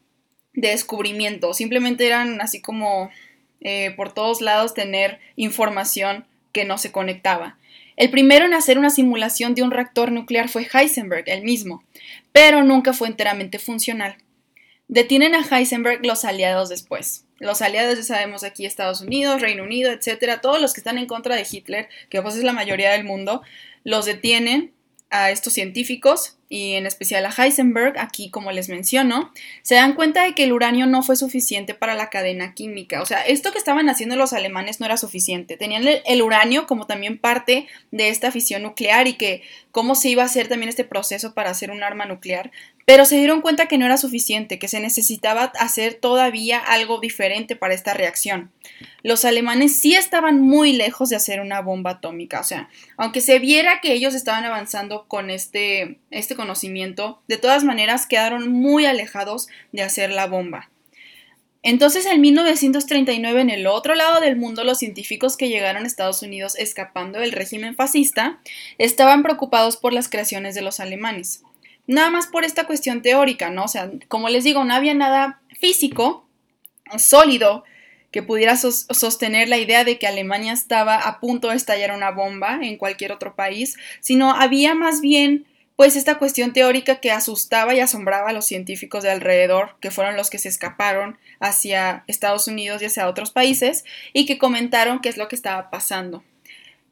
[0.55, 1.53] de descubrimiento.
[1.53, 3.11] Simplemente eran así como
[3.61, 7.59] eh, por todos lados tener información que no se conectaba.
[7.97, 11.83] El primero en hacer una simulación de un reactor nuclear fue Heisenberg, el mismo,
[12.31, 14.17] pero nunca fue enteramente funcional.
[14.87, 17.25] Detienen a Heisenberg los aliados después.
[17.39, 21.07] Los aliados ya sabemos aquí Estados Unidos, Reino Unido, etcétera, todos los que están en
[21.07, 23.43] contra de Hitler, que pues es la mayoría del mundo,
[23.83, 24.73] los detienen
[25.23, 30.23] a estos científicos y en especial a Heisenberg, aquí como les menciono, se dan cuenta
[30.23, 33.03] de que el uranio no fue suficiente para la cadena química.
[33.03, 35.57] O sea, esto que estaban haciendo los alemanes no era suficiente.
[35.57, 40.23] Tenían el uranio como también parte de esta fisión nuclear y que cómo se iba
[40.23, 42.53] a hacer también este proceso para hacer un arma nuclear,
[42.87, 47.57] pero se dieron cuenta que no era suficiente, que se necesitaba hacer todavía algo diferente
[47.57, 48.53] para esta reacción.
[49.03, 53.41] Los alemanes sí estaban muy lejos de hacer una bomba atómica, o sea, aunque se
[53.41, 59.49] viera que ellos estaban avanzando con este, este conocimiento, de todas maneras quedaron muy alejados
[59.73, 60.71] de hacer la bomba.
[61.65, 66.23] Entonces, en 1939, en el otro lado del mundo, los científicos que llegaron a Estados
[66.23, 68.39] Unidos escapando del régimen fascista
[68.79, 71.43] estaban preocupados por las creaciones de los alemanes
[71.87, 73.65] nada más por esta cuestión teórica, ¿no?
[73.65, 76.27] O sea, como les digo, no había nada físico,
[76.97, 77.65] sólido,
[78.11, 82.61] que pudiera sostener la idea de que Alemania estaba a punto de estallar una bomba
[82.63, 85.47] en cualquier otro país, sino había más bien
[85.77, 90.17] pues esta cuestión teórica que asustaba y asombraba a los científicos de alrededor, que fueron
[90.17, 95.11] los que se escaparon hacia Estados Unidos y hacia otros países, y que comentaron qué
[95.11, 96.25] es lo que estaba pasando.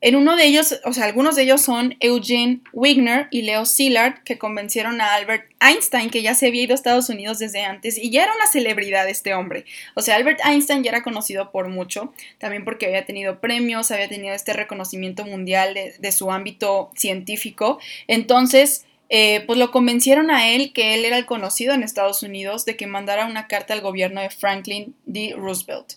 [0.04, 4.22] En uno de ellos, o sea, algunos de ellos son Eugene Wigner y Leo Szilard,
[4.22, 7.96] que convencieron a Albert Einstein, que ya se había ido a Estados Unidos desde antes
[7.96, 9.64] y ya era una celebridad este hombre.
[9.94, 14.06] O sea, Albert Einstein ya era conocido por mucho, también porque había tenido premios, había
[14.06, 17.78] tenido este reconocimiento mundial de, su ámbito científico.
[18.06, 22.66] Entonces, eh, pues lo convencieron a él, que él era el conocido en Estados Unidos,
[22.66, 25.34] de que mandara una carta al gobierno de Franklin D.
[25.34, 25.94] Roosevelt.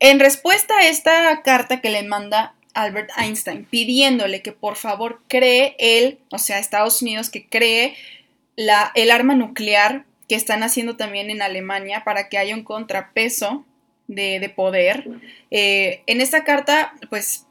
[0.00, 5.76] En respuesta a esta carta que le manda Albert Einstein, pidiéndole que por favor cree
[5.78, 7.96] él, o sea, Estados Unidos, que cree
[8.56, 13.64] la, el arma nuclear que están haciendo también en Alemania para que haya un contrapeso
[14.06, 15.08] de, poder.
[15.50, 17.46] Eh, en esta carta, pues,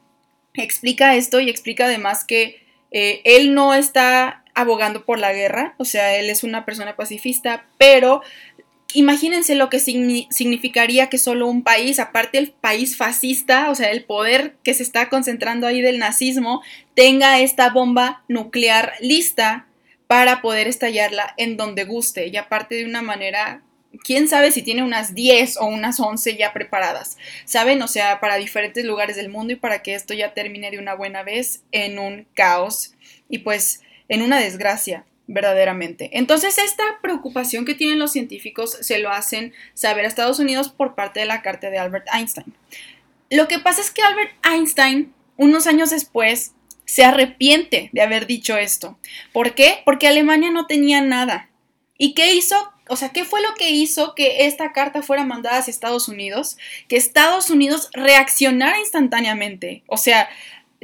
[0.54, 5.86] explica esto y explica además que eh, él no está abogando por la guerra, o
[5.86, 8.22] sea, él es una persona pacifista, pero
[8.94, 14.06] imagínense lo que significaría que solo un país, aparte el país fascista, o sea, el
[14.06, 16.62] poder que se está concentrando ahí del nazismo,
[16.96, 19.68] tenga esta bomba nuclear lista
[20.08, 22.28] para poder estallarla en donde guste.
[22.28, 23.64] Y aparte de una manera
[24.04, 27.82] quién sabe si tiene unas 10 o unas 11 ya preparadas, ¿saben?
[27.82, 30.96] O sea, para diferentes lugares del mundo y para que esto ya termine de una
[30.96, 32.96] buena vez en un caos
[33.30, 36.10] y pues en una desgracia verdaderamente.
[36.14, 40.96] Entonces, esta preocupación que tienen los científicos se lo hacen saber a Estados Unidos por
[40.96, 42.54] parte de la carta de Albert Einstein.
[43.30, 46.54] Lo que pasa es que Albert Einstein, unos años después,
[46.86, 48.98] se arrepiente de haber dicho esto.
[49.32, 49.82] ¿Por qué?
[49.86, 51.50] Porque Alemania no tenía nada.
[51.98, 52.56] ¿Y qué hizo?
[52.90, 56.58] O sea, ¿qué fue lo que hizo que esta carta fuera mandada hacia Estados Unidos?
[56.88, 59.84] Que Estados Unidos reaccionara instantáneamente.
[59.88, 60.30] O sea,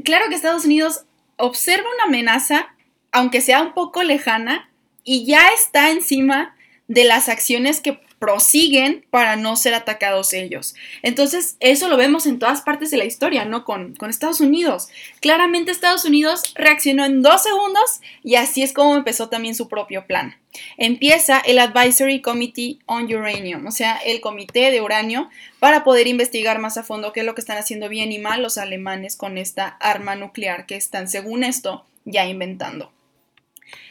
[0.04, 1.04] claro que Estados Unidos
[1.36, 2.74] observa una amenaza
[3.12, 4.70] aunque sea un poco lejana,
[5.04, 6.56] y ya está encima
[6.88, 10.76] de las acciones que prosiguen para no ser atacados ellos.
[11.02, 13.64] Entonces, eso lo vemos en todas partes de la historia, ¿no?
[13.64, 14.90] Con, Estados Unidos.
[15.22, 20.06] Claramente Estados Unidos reaccionó en dos segundos y así es como empezó también su propio
[20.06, 20.36] plan.
[20.78, 26.60] Empieza el Advisory Committee on Uranium, o sea, el comité de uranio, para poder investigar
[26.60, 29.38] más a fondo qué es lo que están haciendo bien y mal los alemanes con
[29.38, 32.92] esta arma nuclear que están, según esto, ya inventando.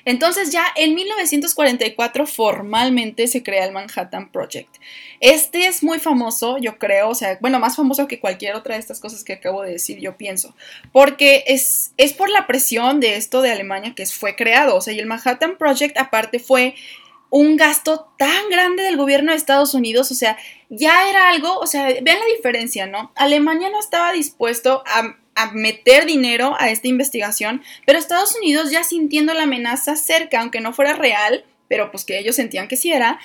[0.04, 4.76] Entonces ya en 1944 formalmente se crea el Manhattan Project.
[5.20, 8.80] Este es muy famoso, yo creo, o sea, bueno, más famoso que cualquier otra de
[8.80, 10.54] estas cosas que acabo de decir, yo pienso,
[10.92, 14.94] porque es, es por la presión de esto de Alemania que fue creado, o sea,
[14.94, 16.74] y el Manhattan Project aparte fue
[17.30, 20.38] un gasto tan grande del gobierno de Estados Unidos, o sea,
[20.70, 23.12] ya era algo, o sea, vean la diferencia, ¿no?
[23.14, 28.84] Alemania no estaba dispuesto a, a, meter dinero a esta investigación, pero Estados Unidos ya
[28.84, 32.92] sintiendo la amenaza cerca, aunque no fuera real, pero pues que ellos sentían que sí
[32.92, 33.18] era,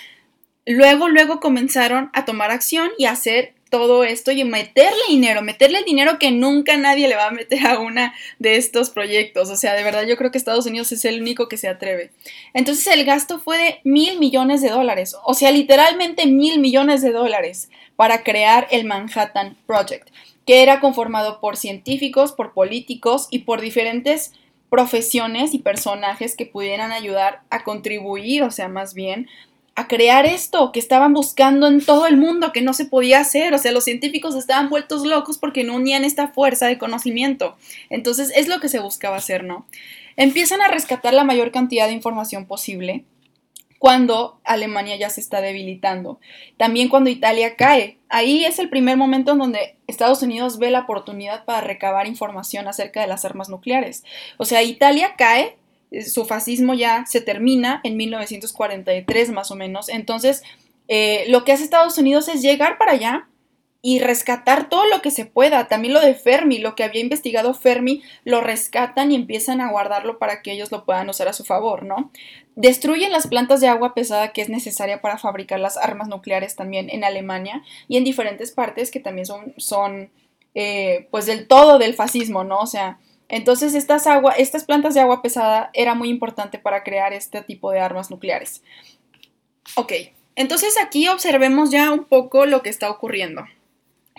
[0.66, 5.84] luego, luego comenzaron a tomar acción y a hacer todo esto y meterle dinero, meterle
[5.84, 9.50] dinero que nunca nadie le va a meter a una de estos proyectos.
[9.50, 12.12] O sea, de verdad yo creo que Estados Unidos es el único que se atreve.
[12.54, 17.12] Entonces el gasto fue de mil millones de dólares, o sea, literalmente mil millones de
[17.14, 20.10] dólares para crear el Manhattan Project,
[20.46, 24.34] que era conformado por científicos, por políticos y por diferentes
[24.70, 29.28] profesiones y personajes que pudieran ayudar a contribuir, o sea, más bien
[29.76, 33.54] a crear esto que estaban buscando en todo el mundo, que no se podía hacer.
[33.54, 37.56] O sea, los científicos estaban vueltos locos porque no unían esta fuerza de conocimiento.
[37.90, 39.66] Entonces es lo que se buscaba hacer, ¿no?
[40.16, 43.04] Empiezan a rescatar la mayor cantidad de información posible
[43.84, 46.22] cuando Alemania ya se está debilitando.
[46.56, 47.98] También cuando Italia cae.
[48.08, 52.70] Ahí es el primer momento en donde Estados Unidos ve la oportunidad para recabar información
[52.70, 54.06] acerca de las armas nucleares.
[54.38, 55.58] O sea, Italia cae
[56.08, 59.90] su fascismo ya se termina en 1943 más o menos.
[59.90, 60.44] Entonces,
[60.88, 63.28] eh, lo que hace Estados Unidos es llegar para allá
[63.86, 65.68] y rescatar todo lo que se pueda.
[65.68, 70.20] También lo de Fermi, lo que había investigado Fermi, lo rescatan y empiezan a guardarlo
[70.20, 72.10] para que ellos lo puedan usar a su favor, ¿no?
[72.56, 76.90] Destruyen las plantas de agua pesada que es necesaria para fabricar las armas nucleares también
[76.90, 80.10] en Alemania y en diferentes partes que también son, son
[80.56, 82.60] eh, pues del todo del fascismo, ¿no?
[82.60, 87.12] O sea, entonces estas, agua, estas plantas de agua pesada era muy importante para crear
[87.12, 88.64] este tipo de armas nucleares.
[89.76, 89.92] Ok,
[90.38, 93.44] entonces aquí observemos ya un poco lo que está ocurriendo.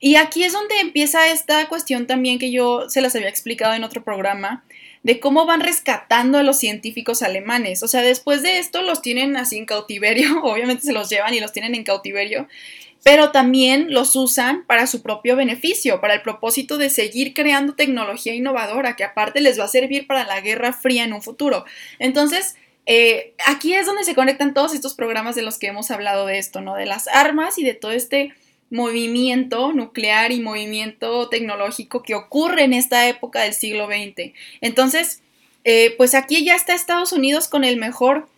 [0.00, 3.84] Y aquí es donde empieza esta cuestión también que yo se las había explicado en
[3.84, 4.64] otro programa,
[5.04, 7.82] de cómo van rescatando a los científicos alemanes.
[7.82, 11.40] O sea, después de esto los tienen así en cautiverio, obviamente se los llevan y
[11.40, 12.48] los tienen en cautiverio,
[13.04, 18.34] pero también los usan para su propio beneficio, para el propósito de seguir creando tecnología
[18.34, 21.66] innovadora que aparte les va a servir para la Guerra Fría en un futuro.
[21.98, 26.24] Entonces, eh, aquí es donde se conectan todos estos programas de los que hemos hablado
[26.24, 26.76] de esto, ¿no?
[26.76, 28.32] De las armas y de todo este
[28.70, 34.32] movimiento nuclear y movimiento tecnológico que ocurre en esta época del siglo XX.
[34.60, 35.22] Entonces,
[35.64, 38.28] eh, pues aquí ya está Estados Unidos con el mejor,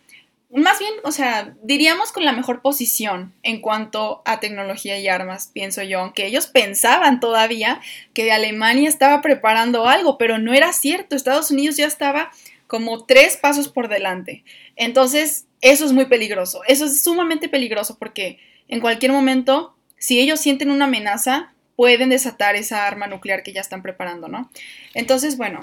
[0.49, 5.51] más bien, o sea, diríamos con la mejor posición en cuanto a tecnología y armas,
[5.53, 7.81] pienso yo, aunque ellos pensaban todavía
[8.13, 12.31] que Alemania estaba preparando algo, pero no era cierto, Estados Unidos ya estaba
[12.67, 14.43] como tres pasos por delante.
[14.75, 16.61] Entonces, eso es muy peligroso.
[16.67, 22.55] Eso es sumamente peligroso porque en cualquier momento, si ellos sienten una amenaza, pueden desatar
[22.55, 24.49] esa arma nuclear que ya están preparando, ¿no?
[24.93, 25.59] Entonces, bueno,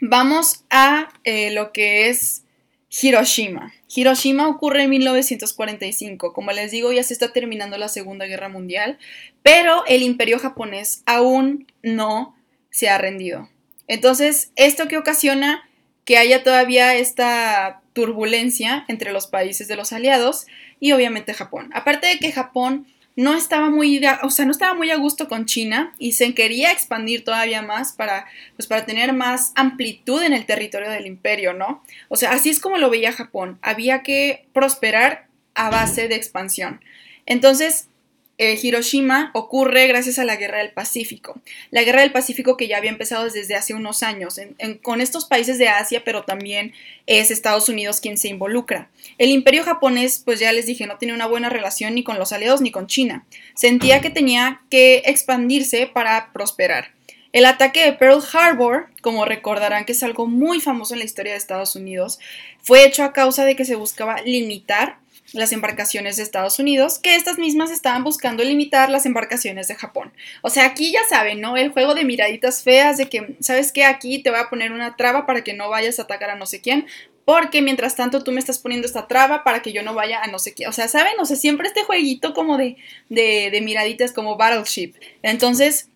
[0.00, 2.44] vamos a eh, lo que es
[2.90, 3.72] Hiroshima.
[3.94, 6.32] Hiroshima ocurre en 1945.
[6.32, 8.98] Como les digo, ya se está terminando la Segunda Guerra Mundial,
[9.42, 12.36] pero el imperio japonés aún no
[12.70, 13.48] se ha rendido.
[13.86, 15.68] Entonces, ¿esto qué ocasiona?
[16.04, 20.46] que haya todavía esta turbulencia entre los países de los aliados
[20.80, 21.70] y obviamente Japón.
[21.72, 25.46] Aparte de que Japón no estaba muy, o sea, no estaba muy a gusto con
[25.46, 30.46] China y se quería expandir todavía más para, pues, para tener más amplitud en el
[30.46, 31.82] territorio del imperio, ¿no?
[32.08, 33.58] O sea, así es como lo veía Japón.
[33.62, 36.80] Había que prosperar a base de expansión.
[37.26, 37.88] Entonces,
[38.36, 41.40] eh, Hiroshima ocurre gracias a la Guerra del Pacífico.
[41.70, 44.40] La Guerra del Pacífico que ya había empezado desde hace unos años
[44.82, 46.72] con estos países de Asia, pero también
[47.06, 48.88] es Estados Unidos quien se involucra.
[49.18, 52.32] El imperio japonés, pues ya les dije, no tenía una buena relación ni con los
[52.32, 53.24] aliados ni con China.
[53.54, 56.92] Sentía que tenía que expandirse para prosperar.
[57.34, 61.32] El ataque de Pearl Harbor, como recordarán que es algo muy famoso en la historia
[61.32, 62.20] de Estados Unidos,
[62.62, 64.98] fue hecho a causa de que se buscaba limitar
[65.32, 70.12] las embarcaciones de Estados Unidos, que estas mismas estaban buscando limitar las embarcaciones de Japón.
[70.42, 71.56] O sea, aquí ya saben, ¿no?
[71.56, 73.84] El juego de miraditas feas de que, ¿sabes qué?
[73.84, 76.46] Aquí te voy a poner una traba para que no vayas a atacar a no
[76.46, 76.86] sé quién,
[77.24, 80.26] porque mientras tanto tú me estás poniendo esta traba para que yo no vaya a
[80.26, 80.66] no sé qué.
[80.68, 81.14] O sea, ¿saben?
[81.18, 82.76] O sea, siempre este jueguito como de,
[83.08, 84.94] de, de miraditas como Battleship.
[85.22, 85.88] Entonces,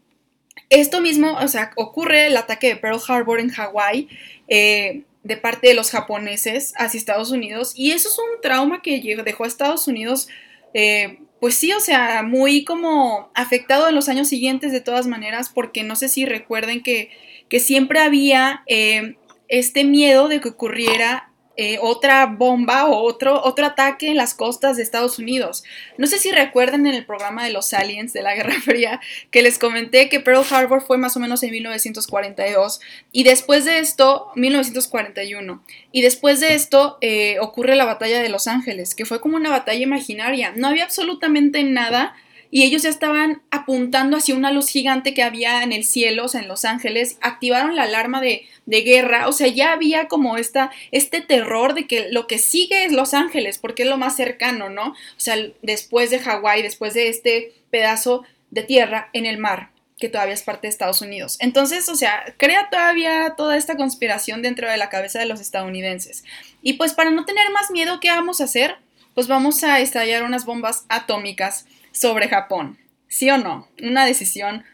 [0.71, 4.09] esto mismo, o sea, ocurre el ataque de Pearl Harbor en Hawái.
[4.49, 9.01] Eh, de parte de los japoneses hacia Estados Unidos y eso es un trauma que
[9.25, 10.29] dejó a Estados Unidos
[10.75, 15.51] eh, pues sí, o sea, muy como afectado en los años siguientes de todas maneras
[15.53, 17.11] porque no sé si recuerden que,
[17.49, 19.17] que siempre había eh,
[19.49, 21.28] este miedo de que ocurriera
[21.61, 25.65] eh, otra bomba o otro, otro ataque en las costas de Estados Unidos.
[25.97, 29.01] No sé si recuerdan en el programa de los aliens de la Guerra Fría
[29.33, 33.81] que les comenté que Pearl Harbor fue más o menos en 1942 y después de
[33.81, 39.21] esto, 1941, y después de esto eh, ocurre la batalla de Los Ángeles, que fue
[39.21, 40.53] como una batalla imaginaria.
[40.55, 42.15] No había absolutamente nada
[42.51, 46.29] y ellos ya estaban apuntando hacia una luz gigante que había en el cielo, o
[46.29, 50.71] sea, en Los Ángeles, activaron la alarma de, guerra, o sea, ya había como esta,
[50.91, 54.71] este terror de que lo que sigue es Los Ángeles, porque es lo más cercano,
[54.71, 54.91] ¿no?
[54.91, 60.09] O sea, después de Hawái, después de este pedazo de tierra en el mar que
[60.09, 61.37] todavía es parte de Estados Unidos.
[61.41, 66.23] Entonces, o sea, crea todavía toda esta conspiración dentro de la cabeza de los estadounidenses.
[66.63, 68.77] Y pues para no tener más miedo, ¿qué vamos a hacer?
[69.15, 71.67] Pues vamos a estallar unas bombas atómicas
[71.99, 72.79] sobre Japón.
[73.09, 73.69] ¿Sí o no?
[73.83, 74.65] Una decisión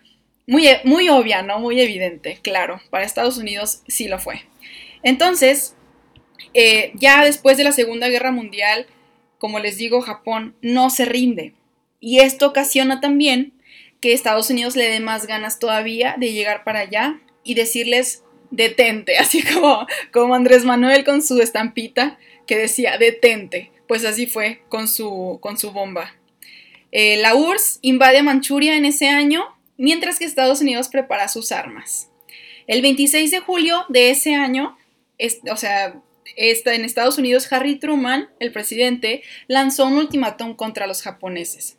[0.46, 1.58] muy, muy obvia, ¿no?
[1.58, 2.80] Muy evidente, claro.
[2.90, 4.42] Para Estados Unidos sí lo fue.
[5.02, 5.74] Entonces,
[6.52, 8.86] eh, ya después de la Segunda Guerra Mundial,
[9.38, 11.54] como les digo, Japón no se rinde.
[12.00, 13.52] Y esto ocasiona también
[14.00, 19.16] que Estados Unidos le dé más ganas todavía de llegar para allá y decirles detente,
[19.18, 23.70] así como, como Andrés Manuel con su estampita que decía detente.
[23.88, 26.14] Pues así fue con su, con su bomba.
[26.96, 29.44] Eh, la URSS invade Manchuria en ese año,
[29.76, 32.08] mientras que Estados Unidos prepara sus armas.
[32.68, 34.78] El 26 de julio de ese año,
[35.50, 36.00] o sea,
[36.36, 41.76] en Estados Unidos, Harry Truman, el presidente, lanzó un ultimátum contra los japoneses.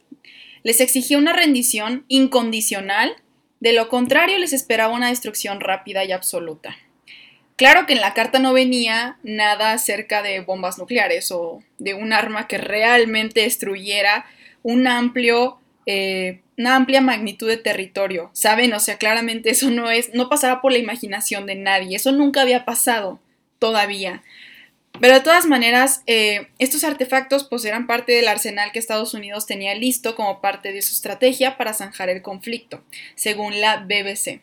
[0.64, 3.16] Les exigía una rendición incondicional,
[3.62, 6.76] de lo contrario les esperaba una destrucción rápida y absoluta.
[7.56, 12.12] Claro que en la carta no venía nada acerca de bombas nucleares o de un
[12.12, 14.26] arma que realmente destruyera
[14.66, 18.74] un amplio, eh, una amplia magnitud de territorio, ¿saben?
[18.74, 22.42] O sea, claramente eso no es, no pasaba por la imaginación de nadie, eso nunca
[22.42, 23.20] había pasado
[23.60, 24.24] todavía.
[25.00, 29.46] Pero de todas maneras, eh, estos artefactos pues eran parte del arsenal que Estados Unidos
[29.46, 34.42] tenía listo como parte de su estrategia para zanjar el conflicto, según la BBC.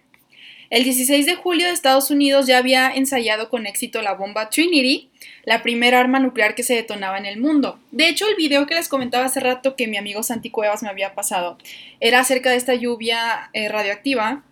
[0.72, 5.10] El 16 de julio de Estados Unidos ya había ensayado con éxito la bomba Trinity,
[5.44, 7.78] la primera arma nuclear que se detonaba en el mundo.
[7.90, 10.88] De hecho, el video que les comentaba hace rato que mi amigo Santi Cuevas me
[10.88, 11.58] había pasado
[12.00, 14.44] era acerca de esta lluvia eh, radioactiva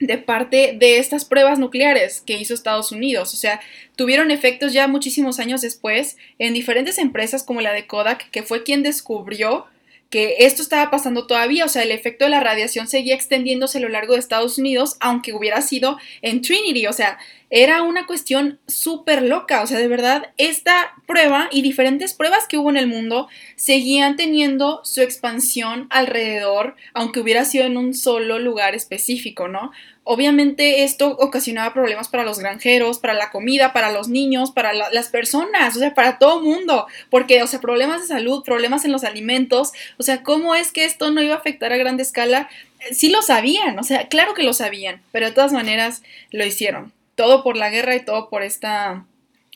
[0.00, 3.32] de parte de estas pruebas nucleares que hizo Estados Unidos.
[3.32, 3.60] O sea,
[3.94, 8.64] tuvieron efectos ya muchísimos años después en diferentes empresas como la de Kodak, que fue
[8.64, 9.66] quien descubrió
[10.10, 13.80] que esto estaba pasando todavía, o sea, el efecto de la radiación seguía extendiéndose a
[13.80, 17.18] lo largo de Estados Unidos, aunque hubiera sido en Trinity, o sea,
[17.48, 22.58] era una cuestión súper loca, o sea, de verdad, esta prueba y diferentes pruebas que
[22.58, 28.38] hubo en el mundo seguían teniendo su expansión alrededor, aunque hubiera sido en un solo
[28.38, 29.72] lugar específico, ¿no?
[30.12, 35.08] Obviamente esto ocasionaba problemas para los granjeros, para la comida, para los niños, para las
[35.08, 39.04] personas, o sea, para todo mundo, porque, o sea, problemas de salud, problemas en los
[39.04, 42.50] alimentos, o sea, ¿cómo es que esto no iba a afectar a gran escala?
[42.90, 46.92] Sí lo sabían, o sea, claro que lo sabían, pero de todas maneras lo hicieron.
[47.14, 49.06] Todo por la guerra y todo por esta,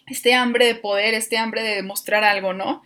[0.06, 2.84] este hambre de poder, este hambre de demostrar algo, ¿no?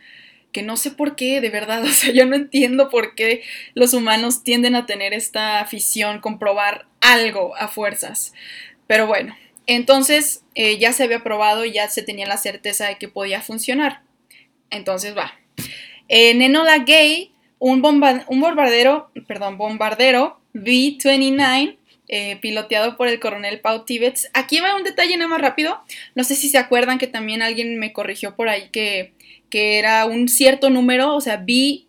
[0.52, 3.42] que no sé por qué, de verdad, o sea, yo no entiendo por qué
[3.74, 8.32] los humanos tienden a tener esta afición, comprobar algo a fuerzas.
[8.86, 12.96] Pero bueno, entonces eh, ya se había probado y ya se tenía la certeza de
[12.96, 14.02] que podía funcionar.
[14.70, 15.34] Entonces va.
[16.08, 17.84] En Enola Gay, un,
[18.28, 21.76] un bombardero, perdón, bombardero B-29
[22.10, 24.30] eh, piloteado por el coronel Pau Tibets.
[24.32, 25.82] Aquí va un detalle nada más rápido.
[26.14, 29.12] No sé si se acuerdan que también alguien me corrigió por ahí que
[29.50, 31.84] que era un cierto número, o sea, B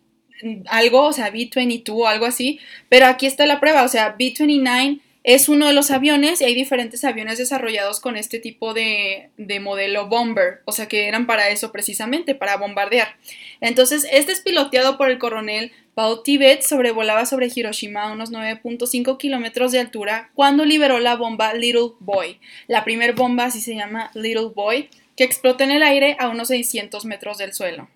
[0.66, 5.00] algo, o sea, B22 o algo así, pero aquí está la prueba, o sea, B29
[5.22, 9.60] es uno de los aviones y hay diferentes aviones desarrollados con este tipo de, de,
[9.60, 13.16] modelo bomber, o sea que eran para eso precisamente, para bombardear.
[13.60, 19.18] Entonces, este es piloteado por el coronel Paul Tibet, sobrevolaba sobre Hiroshima a unos 9.5
[19.18, 22.40] kilómetros de altura cuando liberó la bomba Little Boy.
[22.68, 26.48] La primera bomba así se llama Little Boy que explota en el aire a unos
[26.48, 27.90] 600 metros del suelo.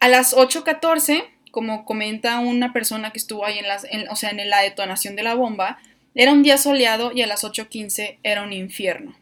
[0.00, 4.50] A las 8.14, como comenta una persona que estuvo ahí en, las, o sea, en
[4.50, 5.78] la detonación de la bomba,
[6.16, 9.14] era un día soleado y a las 8.15 era un infierno.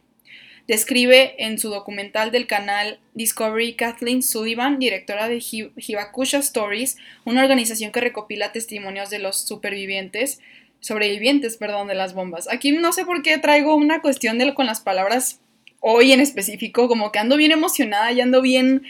[0.66, 5.42] Describe en su documental del canal Discovery Kathleen Sullivan, directora de
[5.76, 10.40] Hibakusha Stories, una organización que recopila testimonios de los supervivientes,
[10.78, 12.48] sobrevivientes, perdón, de las bombas.
[12.48, 15.40] Aquí no sé por qué traigo una cuestión de, con las palabras
[15.80, 18.82] hoy en específico, como que ando bien emocionada y ando bien,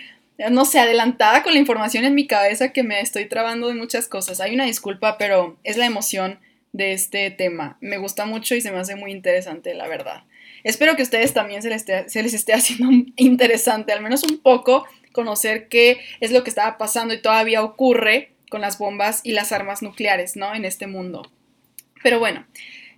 [0.49, 4.09] no sé, adelantada con la información en mi cabeza que me estoy trabando de muchas
[4.09, 4.41] cosas.
[4.41, 6.39] Hay una disculpa, pero es la emoción
[6.73, 7.77] de este tema.
[7.81, 10.25] Me gusta mucho y se me hace muy interesante, la verdad.
[10.65, 14.23] Espero que a ustedes también se les, esté, se les esté haciendo interesante, al menos
[14.23, 19.21] un poco, conocer qué es lo que estaba pasando y todavía ocurre con las bombas
[19.25, 20.55] y las armas nucleares, ¿no?
[20.55, 21.31] En este mundo.
[22.03, 22.47] Pero bueno,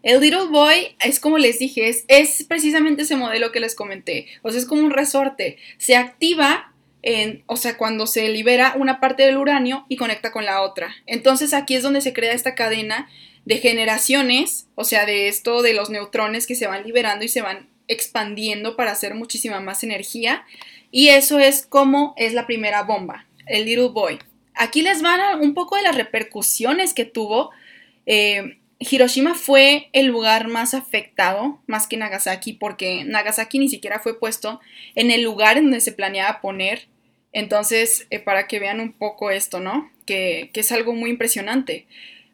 [0.03, 4.27] el Little Boy es como les dije, es, es precisamente ese modelo que les comenté.
[4.43, 5.59] O sea, es como un resorte.
[5.79, 6.72] Se activa
[7.03, 10.95] en, o sea, cuando se libera una parte del uranio y conecta con la otra.
[11.07, 13.09] Entonces aquí es donde se crea esta cadena
[13.45, 17.43] de generaciones, o sea, de esto de los neutrones que se van liberando y se
[17.43, 20.45] van expandiendo para hacer muchísima más energía.
[20.91, 24.19] Y eso es como es la primera bomba, el Little Boy.
[24.55, 27.51] Aquí les van un poco de las repercusiones que tuvo.
[28.07, 34.19] Eh, Hiroshima fue el lugar más afectado, más que Nagasaki, porque Nagasaki ni siquiera fue
[34.19, 34.61] puesto
[34.95, 36.89] en el lugar en donde se planeaba poner.
[37.33, 39.91] Entonces, eh, para que vean un poco esto, ¿no?
[40.07, 41.87] Que, que, es algo muy impresionante.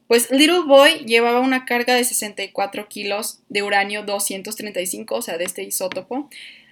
[0.08, 5.44] Pues Little Boy llevaba una carga de 64 kilos de uranio 235, o sea, de
[5.44, 6.28] este isótopo,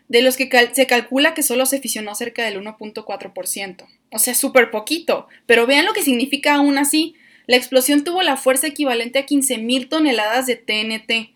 [0.08, 3.86] de los que se calcula que solo se fisionó cerca del 1.4%.
[4.10, 5.28] O sea, súper poquito.
[5.46, 7.14] Pero vean lo que significa aún así.
[7.46, 11.34] La explosión tuvo la fuerza equivalente a 15.000 toneladas de TNT.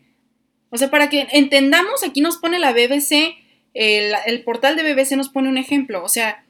[0.70, 3.34] O sea, para que entendamos, aquí nos pone la BBC,
[3.74, 6.04] el, el portal de BBC nos pone un ejemplo.
[6.04, 6.44] O sea,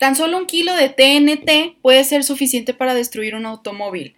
[0.00, 4.16] tan solo un kilo de TNT puede ser suficiente para destruir un automóvil.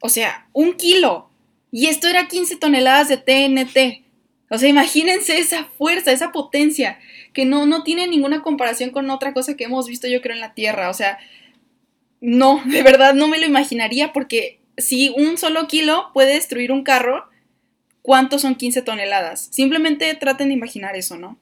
[0.00, 1.30] O sea, un kilo.
[1.70, 4.04] Y esto era 15 toneladas de TNT.
[4.50, 6.98] O sea, imagínense esa fuerza, esa potencia,
[7.32, 10.40] que no, no tiene ninguna comparación con otra cosa que hemos visto, yo creo, en
[10.40, 10.90] la Tierra.
[10.90, 11.16] O sea,
[12.20, 16.82] no, de verdad no me lo imaginaría porque si un solo kilo puede destruir un
[16.82, 17.29] carro,
[18.02, 19.48] ¿cuántos son 15 toneladas?
[19.50, 21.38] Simplemente traten de imaginar eso, ¿no?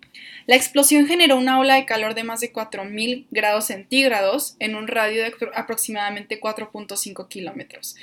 [0.46, 4.88] La explosión generó una ola de calor de más de 4.000 grados centígrados en un
[4.88, 7.96] radio de aproximadamente 4.5 kilómetros.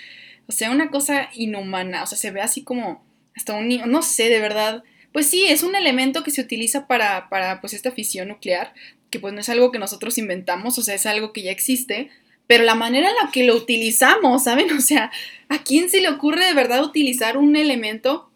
[0.48, 3.04] O sea, una cosa inhumana, o sea, se ve así como
[3.36, 3.68] hasta un...
[3.90, 4.84] no sé, de verdad
[5.16, 8.74] pues sí, es un elemento que se utiliza para, para pues esta fisión nuclear,
[9.10, 12.10] que pues no es algo que nosotros inventamos, o sea, es algo que ya existe,
[12.48, 14.70] pero la manera en la que lo utilizamos, ¿saben?
[14.74, 15.14] O sea,
[15.48, 18.30] ¿a quién se le ocurre de verdad utilizar un elemento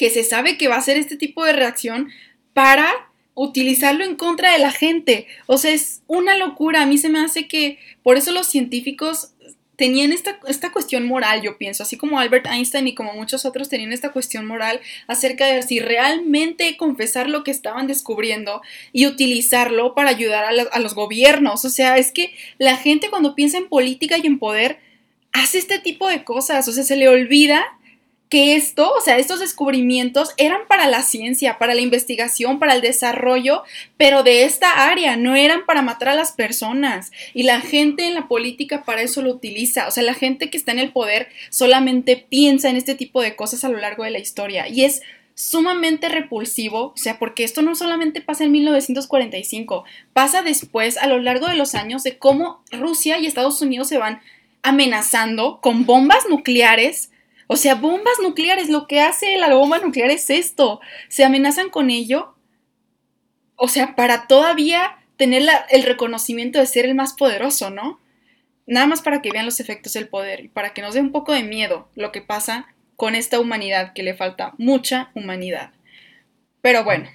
[0.00, 2.08] que se sabe que va a hacer este tipo de reacción
[2.54, 2.90] para
[3.34, 5.26] utilizarlo en contra de la gente?
[5.44, 6.80] O sea, es una locura.
[6.80, 9.34] A mí se me hace que por eso los científicos
[9.76, 13.68] tenían esta, esta cuestión moral, yo pienso, así como Albert Einstein y como muchos otros
[13.68, 18.62] tenían esta cuestión moral acerca de si realmente confesar lo que estaban descubriendo
[18.94, 21.66] y utilizarlo para ayudar a, a los gobiernos.
[21.66, 24.78] O sea, es que la gente cuando piensa en política y en poder
[25.32, 27.66] hace este tipo de cosas, o sea, se le olvida
[28.30, 32.80] que esto, o sea, estos descubrimientos eran para la ciencia, para la investigación, para el
[32.80, 33.64] desarrollo,
[33.96, 37.10] pero de esta área, no eran para matar a las personas.
[37.34, 39.88] Y la gente en la política para eso lo utiliza.
[39.88, 43.34] O sea, la gente que está en el poder solamente piensa en este tipo de
[43.34, 44.68] cosas a lo largo de la historia.
[44.68, 45.02] Y es
[45.34, 51.18] sumamente repulsivo, o sea, porque esto no solamente pasa en 1945, pasa después a lo
[51.18, 54.20] largo de los años de cómo Rusia y Estados Unidos se van
[54.62, 57.09] amenazando con bombas nucleares
[57.52, 60.80] o sea, bombas nucleares, lo que hace la bomba nuclear es esto.
[61.08, 62.36] Se amenazan con ello.
[63.56, 67.98] O sea, para todavía tener el reconocimiento de ser el más poderoso, ¿no?
[68.68, 71.10] Nada más para que vean los efectos del poder y para que nos dé un
[71.10, 75.72] poco de miedo lo que pasa con esta humanidad, que le falta mucha humanidad.
[76.62, 77.08] Pero bueno,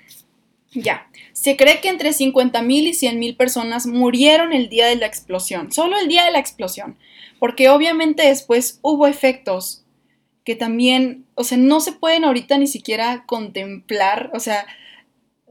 [0.73, 1.07] ya.
[1.31, 5.97] Se cree que entre 50.000 y 100.000 personas murieron el día de la explosión, solo
[5.97, 6.97] el día de la explosión,
[7.39, 9.84] porque obviamente después hubo efectos
[10.45, 14.65] que también, o sea, no se pueden ahorita ni siquiera contemplar, o sea,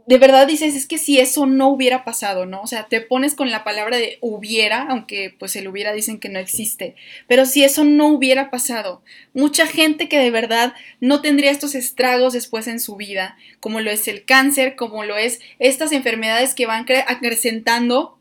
[0.07, 2.61] de verdad dices, es que si eso no hubiera pasado, ¿no?
[2.61, 6.29] O sea, te pones con la palabra de hubiera, aunque pues el hubiera dicen que
[6.29, 6.95] no existe,
[7.27, 12.35] pero si eso no hubiera pasado, mucha gente que de verdad no tendría estos estragos
[12.35, 16.67] después en su vida, como lo es el cáncer, como lo es estas enfermedades que
[16.67, 18.19] van acrecentando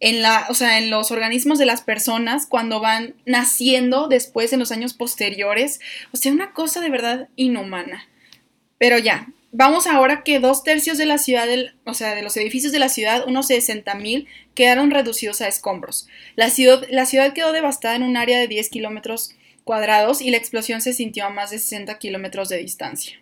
[0.00, 4.60] en, la, o sea, en los organismos de las personas cuando van naciendo después en
[4.60, 5.80] los años posteriores.
[6.12, 8.08] O sea, una cosa de verdad inhumana.
[8.78, 11.48] Pero ya, vamos ahora que dos tercios de la ciudad,
[11.84, 16.08] o sea, de los edificios de la ciudad, unos 60 mil, quedaron reducidos a escombros.
[16.34, 19.34] La ciudad, la ciudad quedó devastada en un área de 10 kilómetros
[19.64, 23.18] cuadrados y la explosión se sintió a más de 60 kilómetros de distancia.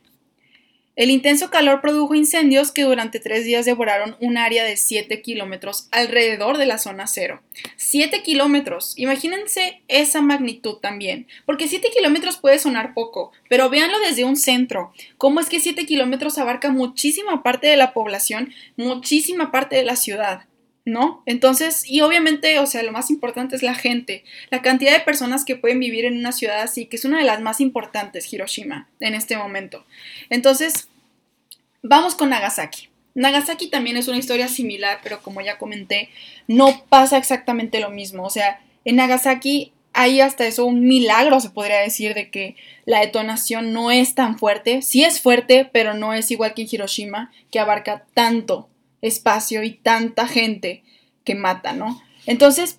[0.97, 5.89] El intenso calor produjo incendios que durante tres días devoraron un área de 7 kilómetros
[5.91, 7.43] alrededor de la zona cero.
[7.77, 8.97] 7 kilómetros.
[8.97, 11.27] Imagínense esa magnitud también.
[11.47, 14.93] Porque 7 kilómetros puede sonar poco, pero véanlo desde un centro.
[15.19, 19.97] ¿Cómo es que 7 kilómetros abarca muchísima parte de la población, muchísima parte de la
[19.97, 20.45] ciudad?
[20.85, 21.23] ¿No?
[21.27, 25.45] Entonces, y obviamente, o sea, lo más importante es la gente, la cantidad de personas
[25.45, 28.89] que pueden vivir en una ciudad así, que es una de las más importantes, Hiroshima,
[29.01, 29.85] en este momento.
[30.29, 30.89] Entonces,
[31.83, 32.89] vamos con Nagasaki.
[33.15, 36.11] Nagasaki también es una historia similar, pero como ya comenté,
[36.49, 38.25] no pasa exactamente lo mismo.
[38.25, 43.01] O sea, en Nagasaki hay hasta eso un milagro, se podría decir, de que la
[43.01, 44.83] detonación no es tan fuerte.
[44.83, 48.69] Sí es fuerte, pero no es igual que en Hiroshima, que abarca tanto
[49.07, 50.83] espacio y tanta gente
[51.25, 52.03] que mata, ¿no?
[52.27, 52.79] Entonces,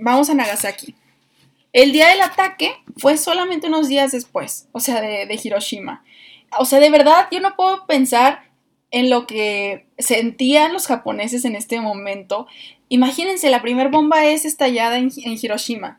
[0.00, 0.94] vamos a Nagasaki.
[1.72, 6.04] El día del ataque fue solamente unos días después, o sea, de, de Hiroshima.
[6.58, 8.44] O sea, de verdad, yo no puedo pensar
[8.94, 12.46] en lo que sentían los japoneses en este momento.
[12.88, 15.98] Imagínense, la primera bomba es estallada en, Hiroshima.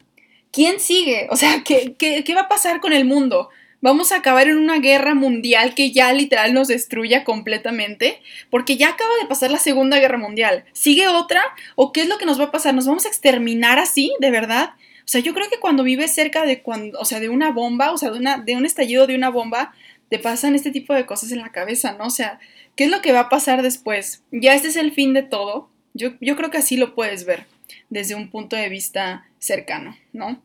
[0.49, 1.27] ¿Quién sigue?
[1.29, 3.49] O sea, ¿qué, ¿qué, va a pasar con el mundo?
[3.85, 8.19] ¿Vamos a acabar en una guerra mundial que ya literal nos destruya completamente?
[8.49, 10.65] Porque ya acaba de pasar la Segunda Guerra Mundial.
[10.73, 11.43] ¿Sigue otra?
[11.75, 12.73] ¿O qué es lo que nos va a pasar?
[12.73, 14.71] ¿Nos vamos a exterminar así, de verdad?
[15.01, 17.91] O sea, yo creo que cuando vives cerca de cuando, o sea, de una bomba,
[17.91, 19.75] o sea, de, una, de un estallido de una bomba,
[20.09, 22.07] te pasan este tipo de cosas en la cabeza, ¿no?
[22.07, 22.39] O sea,
[22.75, 24.23] ¿Qué es lo que va a pasar después?
[24.31, 25.69] Ya este es el fin de todo.
[25.93, 27.45] Yo, yo creo que así lo puedes ver
[27.89, 30.41] desde un punto de vista cercano, ¿no?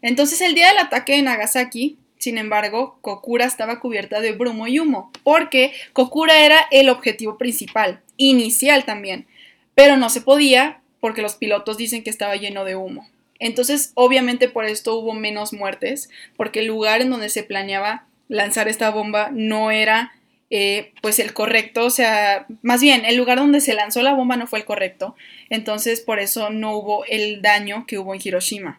[0.00, 4.78] Entonces el día del ataque de Nagasaki, sin embargo, Kokura estaba cubierta de brumo y
[4.78, 9.26] humo, porque Kokura era el objetivo principal, inicial también,
[9.74, 13.08] pero no se podía porque los pilotos dicen que estaba lleno de humo.
[13.40, 18.68] Entonces, obviamente por esto hubo menos muertes, porque el lugar en donde se planeaba lanzar
[18.68, 20.12] esta bomba no era
[20.48, 24.36] eh, pues el correcto, o sea, más bien el lugar donde se lanzó la bomba
[24.36, 25.16] no fue el correcto,
[25.50, 28.78] entonces por eso no hubo el daño que hubo en Hiroshima.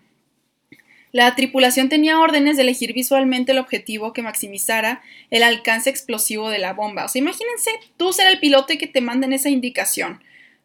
[1.13, 6.57] La tripulación tenía órdenes de elegir visualmente el objetivo que maximizara el alcance explosivo de
[6.57, 7.05] la bomba.
[7.05, 10.23] O sea, imagínense tú ser el piloto y que te manden esa indicación.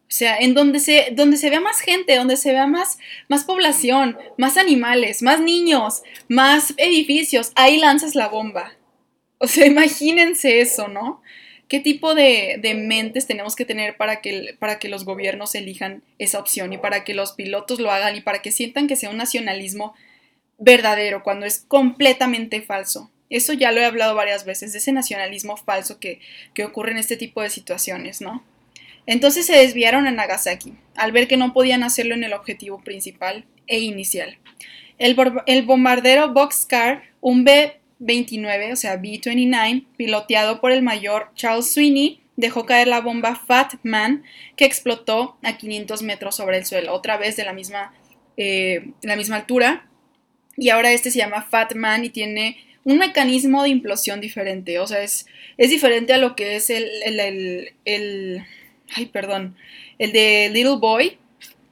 [0.09, 2.97] O sea, en donde se, donde se vea más gente, donde se vea más,
[3.27, 8.73] más población, más animales, más niños, más edificios, ahí lanzas la bomba.
[9.37, 11.21] O sea, imagínense eso, ¿no?
[11.67, 16.39] ¿Qué tipo de, mentes tenemos que tener para que, para que los gobiernos elijan esa
[16.39, 19.17] opción y para que los pilotos lo hagan y para que sientan que sea un
[19.17, 19.93] nacionalismo
[20.59, 23.11] verdadero cuando es completamente falso?
[23.29, 26.19] Eso ya lo he hablado varias veces, de ese nacionalismo falso que,
[26.53, 28.43] que ocurre en este tipo de situaciones, ¿no?
[29.05, 33.45] Entonces se desviaron a Nagasaki, al ver que no podían hacerlo en el objetivo principal
[33.67, 34.37] e inicial.
[34.97, 35.15] El,
[35.47, 42.21] el bombardero Boxcar, un B 29, o sea, B-29, piloteado por el mayor Charles Sweeney,
[42.37, 44.23] dejó caer la bomba Fat Man
[44.55, 47.93] que explotó a 500 metros sobre el suelo, otra vez de la misma,
[48.37, 49.88] eh, la misma altura.
[50.59, 54.87] Y ahora este se llama Fat Man y tiene un mecanismo de implosión diferente, o
[54.87, 55.25] sea, es,
[55.57, 58.45] es diferente a lo que es el, el, el, el
[58.95, 59.55] ay, perdón,
[59.99, 61.17] el de Little Boy,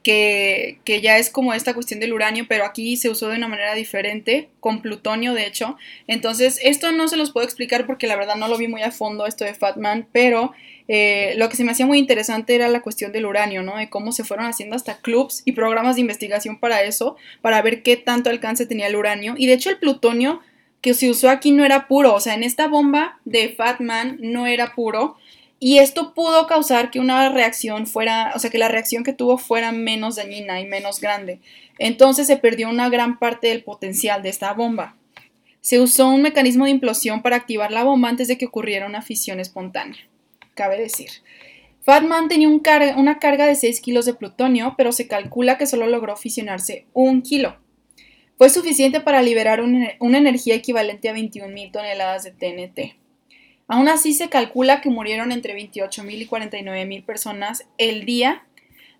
[0.02, 3.74] que, ya es como esta cuestión del uranio, pero aquí se usó de una manera
[3.74, 5.76] diferente, con plutonio de hecho.
[6.06, 8.90] Entonces, esto no se los puedo explicar porque la verdad no lo vi muy a
[8.90, 10.52] fondo esto de Fatman, pero
[10.88, 13.76] eh, lo que se me hacía muy interesante era la cuestión del uranio, ¿no?
[13.76, 17.82] De cómo se fueron haciendo hasta clubs y programas de investigación para eso, para ver
[17.82, 19.34] qué tanto alcance tenía el uranio.
[19.36, 20.40] Y de hecho el plutonio
[20.80, 24.46] que se usó aquí no era puro, o sea, en esta bomba de Fatman no
[24.46, 25.16] era puro.
[25.60, 29.38] Y esto pudo causar que una reacción fuera, o sea, que la reacción que tuvo
[29.38, 31.40] fuera menos dañina y menos grande.
[31.78, 34.96] Entonces se perdió una gran parte del potencial de esta bomba.
[35.60, 39.02] Se usó un mecanismo de implosión para activar la bomba antes de que ocurriera una
[39.02, 39.98] fisión espontánea.
[40.54, 41.10] Cabe decir.
[41.82, 46.16] Fatman tenía una carga de 6 kilos de plutonio, pero se calcula que solo logró
[46.16, 47.56] fisionarse un kilo.
[48.36, 52.96] Fue suficiente para liberar una energía equivalente a 21.000 toneladas de TNT.
[53.68, 58.42] Aún así se calcula que murieron entre 28.000 y 49.000 personas el día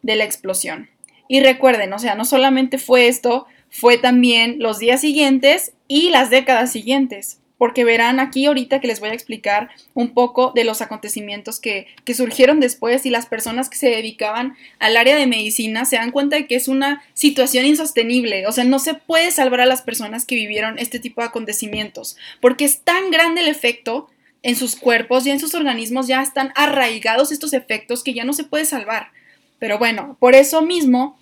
[0.03, 0.91] de la explosión.
[1.27, 6.31] Y recuerden, o sea, no solamente fue esto, fue también los días siguientes y las
[6.31, 10.81] décadas siguientes, porque verán aquí ahorita que les voy a explicar un poco de los
[10.81, 15.85] acontecimientos que, que, surgieron después y las personas que se dedicaban al área de medicina
[15.85, 19.61] se dan cuenta de que es una situación insostenible, o sea, no se puede salvar
[19.63, 24.09] a las personas que vivieron este tipo de acontecimientos, porque es tan grande el efecto
[24.43, 28.33] en sus cuerpos y en sus organismos ya están arraigados estos efectos que ya no
[28.33, 29.09] se puede salvar.
[29.59, 31.19] Pero bueno, por eso mismo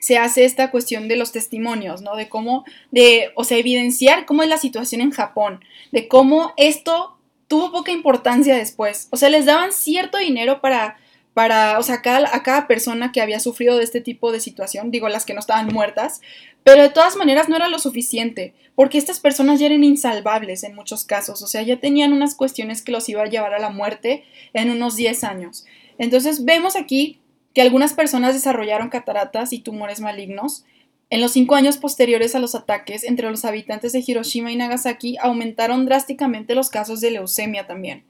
[0.00, 2.16] se hace esta cuestión de los testimonios, ¿no?
[2.16, 7.16] De cómo, de, o sea, evidenciar cómo es la situación en Japón, de cómo esto
[7.46, 9.08] tuvo poca importancia después.
[9.10, 10.98] O sea, les daban cierto dinero para
[11.34, 14.90] para, o sea, cada, a cada persona que había sufrido de este tipo de situación,
[14.90, 16.20] digo las que no estaban muertas,
[16.64, 20.74] pero de todas maneras no era lo suficiente, porque estas personas ya eran insalvables en
[20.74, 23.70] muchos casos, o sea, ya tenían unas cuestiones que los iba a llevar a la
[23.70, 25.64] muerte en unos 10 años.
[25.98, 27.20] Entonces vemos aquí
[27.54, 30.64] que algunas personas desarrollaron cataratas y tumores malignos.
[31.10, 35.18] En los cinco años posteriores a los ataques entre los habitantes de Hiroshima y Nagasaki
[35.20, 38.04] aumentaron drásticamente los casos de leucemia también.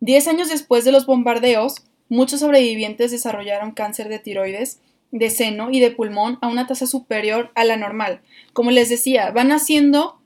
[0.00, 4.80] Diez años después de los bombardeos, muchos sobrevivientes desarrollaron cáncer de tiroides,
[5.10, 8.20] de seno y de pulmón a una tasa superior a la normal.
[8.52, 10.20] Como les decía, van haciendo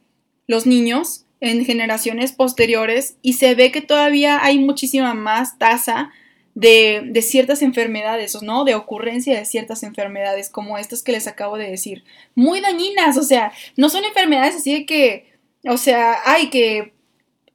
[0.46, 6.12] los niños en generaciones posteriores y se ve que todavía hay muchísima más tasa
[6.54, 8.64] de, de, ciertas enfermedades, ¿no?
[8.64, 12.04] De ocurrencia de ciertas enfermedades como estas que les acabo de decir.
[12.34, 15.32] Muy dañinas, o sea, no son enfermedades así de que,
[15.64, 16.92] o sea, hay que,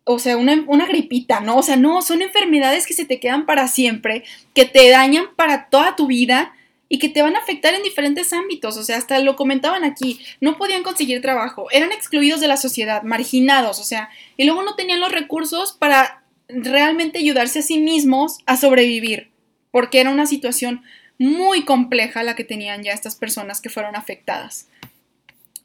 [0.03, 1.57] o sea, una, una gripita, ¿no?
[1.57, 4.23] O sea, no, son enfermedades que se te quedan para siempre,
[4.53, 6.53] que te dañan para toda tu vida
[6.89, 10.19] y que te van a afectar en diferentes ámbitos, o sea, hasta lo comentaban aquí,
[10.39, 14.75] no podían conseguir trabajo, eran excluidos de la sociedad, marginados, o sea, y luego no
[14.75, 19.29] tenían los recursos para realmente ayudarse a sí mismos a sobrevivir,
[19.71, 20.81] porque era una situación
[21.17, 24.67] muy compleja la que tenían ya estas personas que fueron afectadas.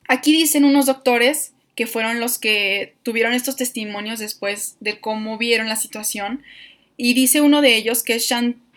[0.09, 5.69] Aquí dicen unos doctores que fueron los que tuvieron estos testimonios después de cómo vieron
[5.69, 6.43] la situación,
[6.97, 8.33] y dice uno de ellos que es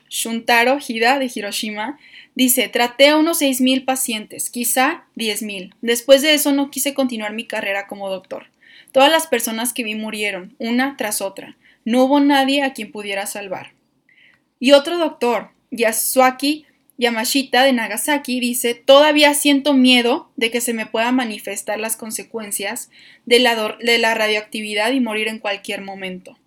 [0.10, 2.00] Shuntaro Hida de Hiroshima,
[2.36, 5.74] Dice, traté a unos 6.000 pacientes, quizá 10.000.
[5.82, 8.48] Después de eso no quise continuar mi carrera como doctor.
[8.92, 11.58] Todas las personas que vi murieron, una tras otra.
[11.86, 13.74] No hubo nadie a quien pudiera salvar.
[14.60, 16.66] Y otro doctor, Yasuaki
[16.98, 22.90] Yamashita de Nagasaki, dice, todavía siento miedo de que se me puedan manifestar las consecuencias
[23.26, 26.38] de la, de la radioactividad y morir en cualquier momento.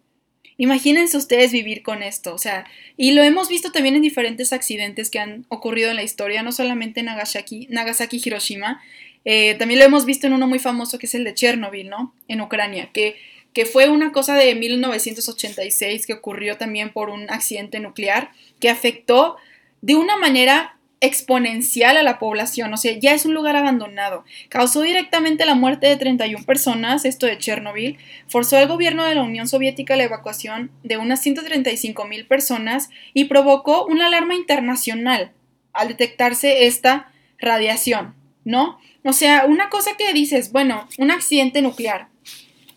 [0.60, 5.08] Imagínense ustedes vivir con esto, o sea, y lo hemos visto también en diferentes accidentes
[5.08, 8.82] que han ocurrido en la historia, no solamente en Nagasaki, Nagasaki Hiroshima,
[9.24, 12.12] eh, también lo hemos visto en uno muy famoso que es el de Chernobyl, ¿no?
[12.26, 13.16] En Ucrania, que,
[13.52, 19.36] que fue una cosa de 1986 que ocurrió también por un accidente nuclear que afectó
[19.80, 24.24] de una manera exponencial a la población, o sea, ya es un lugar abandonado.
[24.48, 29.22] Causó directamente la muerte de 31 personas, esto de Chernobyl, forzó al gobierno de la
[29.22, 35.32] Unión Soviética la evacuación de unas 135 mil personas y provocó una alarma internacional
[35.72, 38.78] al detectarse esta radiación, ¿no?
[39.04, 42.08] O sea, una cosa que dices, bueno, un accidente nuclear,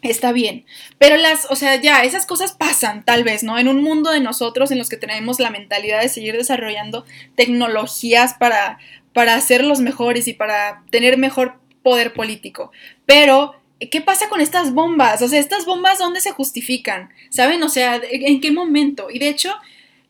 [0.10, 0.66] está bien.
[0.98, 3.60] Pero las, o sea, ya, esas cosas pasan, tal vez, ¿no?
[3.60, 8.34] En un mundo de nosotros en los que tenemos la mentalidad de seguir desarrollando tecnologías
[8.36, 8.80] para,
[9.14, 12.72] para ser los mejores y para tener mejor poder político.
[13.06, 15.22] Pero, ¿qué pasa con estas bombas?
[15.22, 17.10] O sea, estas bombas, ¿dónde se justifican?
[17.30, 17.62] ¿Saben?
[17.64, 19.10] O sea, ¿en qué momento?
[19.12, 19.54] Y de hecho,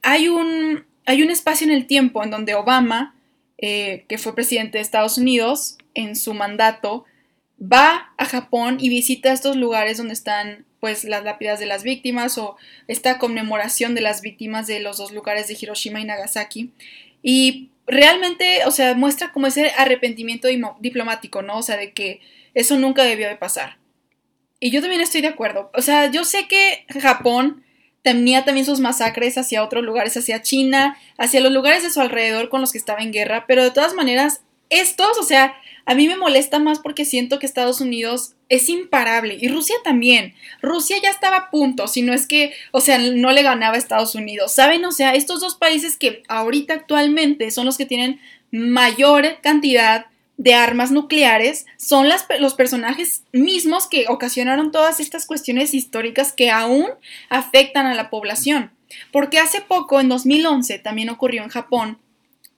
[0.02, 3.16] hay un, hay un espacio en el tiempo en donde Obama,
[3.58, 7.06] eh, que fue presidente de Estados Unidos, en su mandato,
[7.62, 12.38] va a Japón y visita estos lugares donde están pues las lápidas de las víctimas
[12.38, 12.58] o
[12.88, 16.72] esta conmemoración de las víctimas de los dos lugares de Hiroshima y Nagasaki
[17.22, 20.48] y realmente, o sea, muestra como ese arrepentimiento
[20.80, 21.58] diplomático, ¿no?
[21.58, 22.22] O sea, de que
[22.54, 23.78] eso nunca debió de pasar.
[24.60, 25.72] Y yo también estoy de acuerdo.
[25.74, 27.64] O sea, yo sé que Japón
[28.02, 32.50] tenía también sus masacres hacia otros lugares, hacia China, hacia los lugares de su alrededor
[32.50, 35.56] con los que estaba en guerra, pero de todas maneras, estos, o sea,
[35.86, 40.36] a mí me molesta más porque siento que Estados Unidos es imparable y Rusia también.
[40.62, 43.80] Rusia ya estaba a punto, si no es que, o sea, no le ganaba a
[43.80, 44.52] Estados Unidos.
[44.52, 44.84] ¿Saben?
[44.86, 48.20] O sea, estos dos países que ahorita actualmente son los que tienen
[48.52, 50.06] mayor cantidad
[50.38, 52.10] de armas nucleares son
[52.40, 56.88] los personajes mismos que ocasionaron todas estas cuestiones históricas que aún
[57.30, 58.72] afectan a la población.
[59.12, 62.00] Porque hace poco, en 2011, también ocurrió en Japón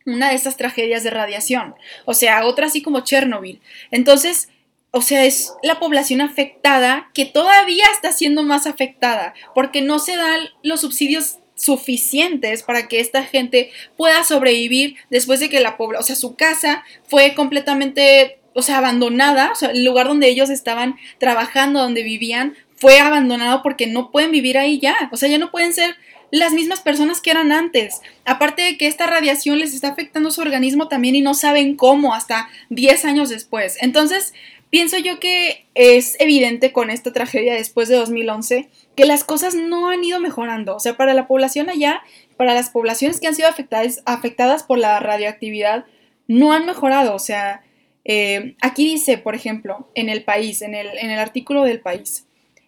[0.06, 1.76] una de estas tragedias de radiación,
[2.06, 3.62] o sea, otra así como Chernobyl.
[3.92, 4.50] Entonces,
[4.92, 10.16] o sea, es la población afectada que todavía está siendo más afectada porque no se
[10.16, 16.04] dan los subsidios suficientes para que esta gente pueda sobrevivir después de que la población,
[16.04, 20.50] o sea, su casa fue completamente, o sea, abandonada, o sea, el lugar donde ellos
[20.50, 25.38] estaban trabajando, donde vivían, fue abandonado porque no pueden vivir ahí ya, o sea, ya
[25.38, 25.96] no pueden ser
[26.34, 28.02] las mismas personas que eran antes.
[28.26, 32.16] Aparte de que esta radiación les está afectando su organismo también y no saben cómo
[32.16, 33.78] hasta 10 años después.
[33.82, 34.34] Entonces,
[34.72, 39.90] pienso yo que es evidente con esta tragedia después de 2011 que las cosas no
[39.90, 40.76] han ido mejorando.
[40.76, 42.02] O sea, para la población allá,
[42.36, 45.86] para las poblaciones que han sido afectadas, afectadas por la radioactividad,
[46.28, 47.14] no han mejorado.
[47.14, 47.62] O sea,
[48.06, 52.26] eh, aquí dice, por ejemplo, en el país, en el, en el artículo del país,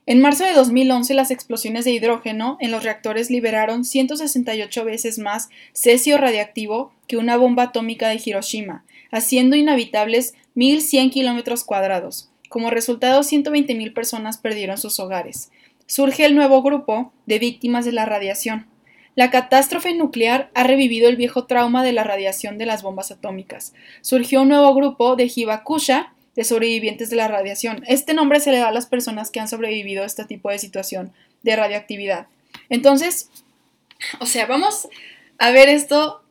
[0.07, 5.49] en marzo de 2011, las explosiones de hidrógeno en los reactores liberaron 168 veces más
[5.73, 12.29] cesio radiactivo que una bomba atómica de Hiroshima, haciendo inhabitables 1.100 kilómetros cuadrados.
[12.49, 15.51] Como resultado, 120.000 personas perdieron sus hogares.
[15.87, 18.67] Surge el nuevo grupo de víctimas de la radiación.
[19.15, 23.73] La catástrofe nuclear ha revivido el viejo trauma de la radiación de las bombas atómicas.
[24.01, 27.83] Surgió un nuevo grupo de Hibakusha, de sobrevivientes de la radiación.
[27.87, 30.59] Este nombre se le da a las personas que han sobrevivido a este tipo de
[30.59, 31.13] situación
[31.43, 32.27] de radioactividad.
[32.69, 33.29] Entonces,
[34.19, 34.87] o sea, vamos
[35.37, 36.21] a ver esto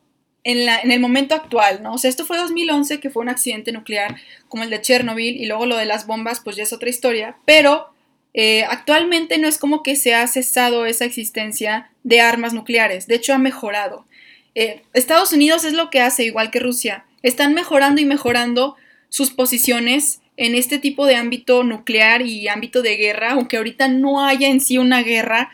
[0.43, 1.93] en, el momento actual, ¿no?
[1.93, 4.15] O sea, esto fue 2011, que fue un accidente nuclear
[4.47, 7.37] como el de Chernobyl, y luego lo de las bombas, pues ya es otra historia,
[7.45, 7.89] pero
[8.35, 13.15] eh, actualmente no es como que se ha cesado esa existencia de armas nucleares, de
[13.15, 14.05] hecho ha mejorado.
[14.53, 18.75] Eh, Estados Unidos es lo que hace, igual que Rusia, están mejorando y mejorando
[19.15, 24.25] sus posiciones en este tipo de ámbito nuclear y ámbito de guerra, aunque ahorita no
[24.25, 25.51] haya en sí una guerra,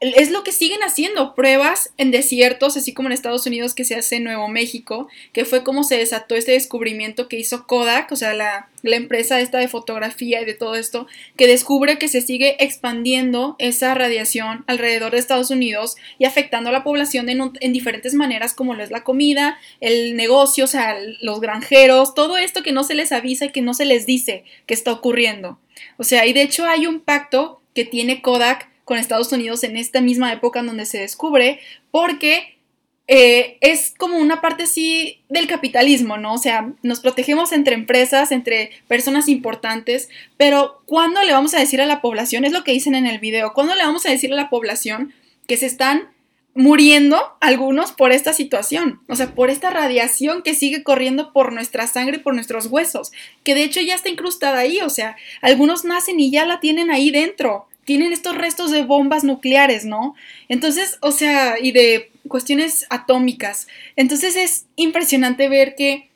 [0.00, 3.94] es lo que siguen haciendo, pruebas en desiertos, así como en Estados Unidos que se
[3.94, 8.16] hace en Nuevo México, que fue como se desató este descubrimiento que hizo Kodak, o
[8.16, 12.22] sea, la, la, empresa esta de fotografía y de todo esto, que descubre que se
[12.22, 17.72] sigue expandiendo esa radiación alrededor de Estados Unidos y afectando a la población en, en
[17.74, 22.62] diferentes maneras, como lo es la comida, el negocio, o sea, los granjeros, todo esto
[22.62, 25.58] que no se les avisa y que no se les dice que está ocurriendo.
[25.98, 29.76] O sea, y de hecho hay un pacto que tiene Kodak con Estados Unidos en
[29.76, 31.60] esta misma época en donde se descubre,
[31.92, 32.58] porque
[33.06, 36.34] eh, es como una parte así del capitalismo, ¿no?
[36.34, 41.80] O sea, nos protegemos entre empresas, entre personas importantes, pero ¿cuándo le vamos a decir
[41.80, 42.44] a la población?
[42.44, 45.14] Es lo que dicen en el video, ¿cuándo le vamos a decir a la población
[45.46, 46.08] que se están
[46.54, 51.86] muriendo algunos por esta situación, o sea, por esta radiación que sigue corriendo por nuestra
[51.86, 53.12] sangre por nuestros huesos,
[53.44, 56.90] que de hecho ya está incrustada ahí, o sea, algunos nacen y ya la tienen
[56.90, 60.14] ahí dentro tienen estos restos de bombas nucleares, ¿no?
[60.48, 63.66] Entonces, o sea, y de cuestiones atómicas.
[63.96, 66.08] Entonces es impresionante ver que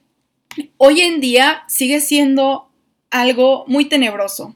[0.77, 2.71] hoy en día sigue siendo
[3.11, 4.55] algo muy tenebroso.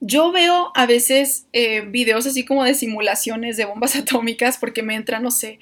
[0.00, 4.94] Yo veo a veces eh, videos así como de simulaciones de bombas atómicas porque me
[4.94, 5.58] entra, no sé,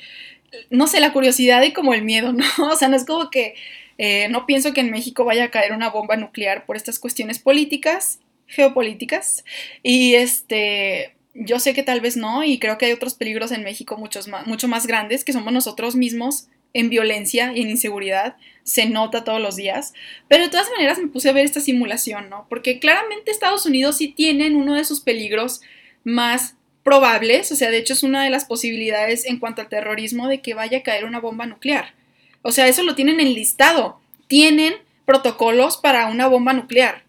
[0.71, 2.45] no sé, la curiosidad y como el miedo, ¿no?
[2.71, 3.57] O sea, no es como que
[3.99, 7.41] eh, no pienso que en México vaya a caer una bomba nuclear por estas cuestiones
[7.41, 9.45] políticas geopolíticas.
[9.83, 13.65] Y este, yo sé que tal vez no, y creo que hay otros peligros en
[13.65, 18.87] México muchos mucho más grandes, que somos nosotros mismos en violencia y en inseguridad, se
[18.87, 19.93] nota todos los días,
[20.29, 22.47] pero de todas maneras me puse a ver esta simulación, ¿no?
[22.49, 25.61] Porque claramente Estados Unidos sí tienen uno de sus peligros
[26.05, 30.29] más probables, o sea, de hecho es una de las posibilidades en cuanto al terrorismo
[30.29, 31.95] de que vaya a caer una bomba nuclear.
[32.43, 34.75] O sea, eso lo tienen enlistado, tienen
[35.05, 37.05] protocolos para una bomba nuclear.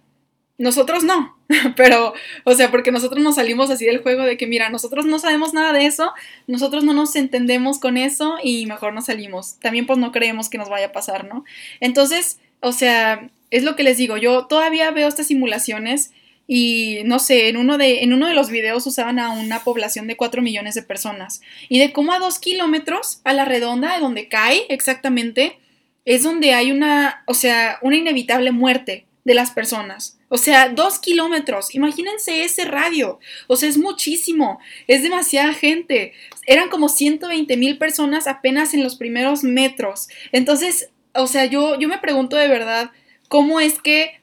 [0.57, 1.35] Nosotros no,
[1.75, 5.17] pero, o sea, porque nosotros nos salimos así del juego de que, mira, nosotros no
[5.19, 6.13] sabemos nada de eso,
[6.47, 9.59] nosotros no nos entendemos con eso y mejor nos salimos.
[9.59, 11.43] También pues no creemos que nos vaya a pasar, ¿no?
[11.79, 16.11] Entonces, o sea, es lo que les digo, yo todavía veo estas simulaciones
[16.47, 20.07] y no sé, en uno de, en uno de los videos usaban a una población
[20.07, 24.01] de 4 millones de personas y de como a 2 kilómetros a la redonda de
[24.01, 25.57] donde cae exactamente
[26.05, 30.17] es donde hay una, o sea, una inevitable muerte de las personas.
[30.29, 31.73] O sea, dos kilómetros.
[31.75, 33.19] Imagínense ese radio.
[33.47, 34.59] O sea, es muchísimo.
[34.87, 36.13] Es demasiada gente.
[36.45, 40.09] Eran como 120 mil personas apenas en los primeros metros.
[40.31, 42.91] Entonces, o sea, yo, yo me pregunto de verdad
[43.27, 44.19] cómo es que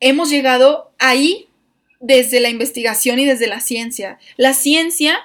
[0.00, 1.48] hemos llegado ahí
[2.00, 4.18] desde la investigación y desde la ciencia.
[4.36, 5.20] La ciencia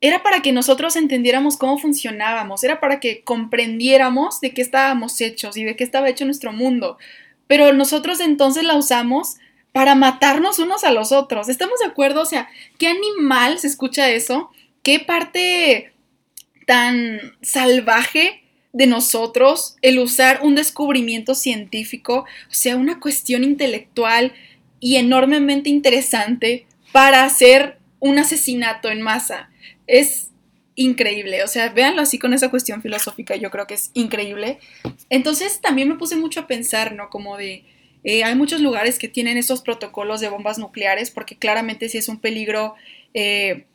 [0.00, 5.56] era para que nosotros entendiéramos cómo funcionábamos, era para que comprendiéramos de qué estábamos hechos
[5.56, 6.98] y de qué estaba hecho nuestro mundo.
[7.52, 9.36] Pero nosotros entonces la usamos
[9.72, 11.50] para matarnos unos a los otros.
[11.50, 12.22] ¿Estamos de acuerdo?
[12.22, 12.48] O sea,
[12.78, 14.50] ¿qué animal se escucha eso?
[14.82, 15.92] ¿Qué parte
[16.66, 18.42] tan salvaje
[18.72, 24.32] de nosotros el usar un descubrimiento científico, o sea, una cuestión intelectual
[24.80, 29.50] y enormemente interesante para hacer un asesinato en masa?
[29.86, 30.30] Es
[30.74, 34.58] increíble, o sea, véanlo así con esa cuestión filosófica, yo creo que es increíble.
[35.10, 37.10] Entonces también me puse mucho a pensar, ¿no?
[37.10, 37.64] Como de,
[38.04, 42.08] eh, hay muchos lugares que tienen esos protocolos de bombas nucleares porque claramente sí es
[42.08, 42.74] un peligro
[43.14, 43.66] eh,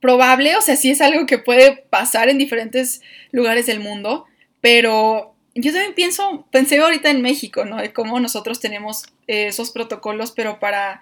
[0.00, 4.26] probable, o sea, sí es algo que puede pasar en diferentes lugares del mundo,
[4.60, 7.76] pero yo también pienso, pensé ahorita en México, ¿no?
[7.76, 11.00] De cómo nosotros tenemos eh, esos protocolos, pero para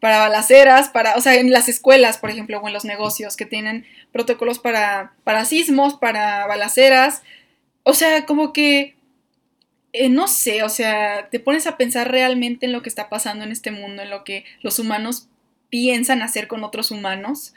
[0.00, 3.46] para balaceras, para, o sea, en las escuelas, por ejemplo, o en los negocios que
[3.46, 7.22] tienen protocolos para, para sismos, para balaceras.
[7.82, 8.96] O sea, como que,
[9.92, 13.44] eh, no sé, o sea, te pones a pensar realmente en lo que está pasando
[13.44, 15.28] en este mundo, en lo que los humanos
[15.68, 17.54] piensan hacer con otros humanos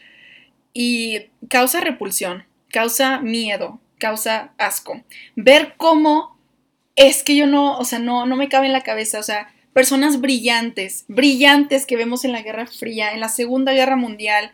[0.73, 5.03] y causa repulsión, causa miedo, causa asco.
[5.35, 6.37] Ver cómo
[6.95, 9.53] es que yo no, o sea, no, no me cabe en la cabeza, o sea,
[9.75, 14.53] personas brillantes, brillantes que vemos en la Guerra Fría, en la Segunda Guerra Mundial,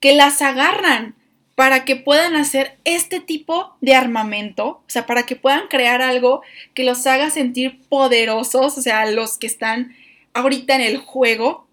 [0.00, 1.14] que las agarran
[1.56, 6.40] para que puedan hacer este tipo de armamento, o sea, para que puedan crear algo
[6.72, 9.94] que los haga sentir poderosos, o sea, los que están
[10.32, 11.66] ahorita en el juego,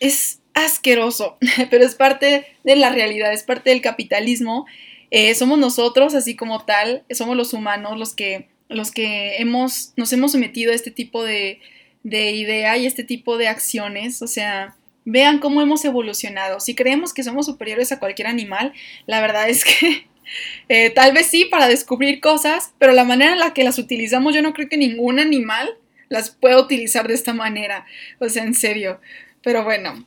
[0.00, 1.38] es asqueroso,
[1.70, 4.66] pero es parte de la realidad, es parte del capitalismo.
[5.12, 10.12] Eh, somos nosotros, así como tal, somos los humanos los que, los que hemos, nos
[10.12, 11.60] hemos sometido a este tipo de,
[12.02, 16.60] de idea y este tipo de acciones, o sea, Vean cómo hemos evolucionado.
[16.60, 18.72] Si creemos que somos superiores a cualquier animal,
[19.06, 20.06] la verdad es que
[20.68, 24.34] eh, tal vez sí para descubrir cosas, pero la manera en la que las utilizamos
[24.34, 25.76] yo no creo que ningún animal
[26.08, 27.84] las pueda utilizar de esta manera.
[28.20, 29.00] O sea, en serio.
[29.42, 30.06] Pero bueno,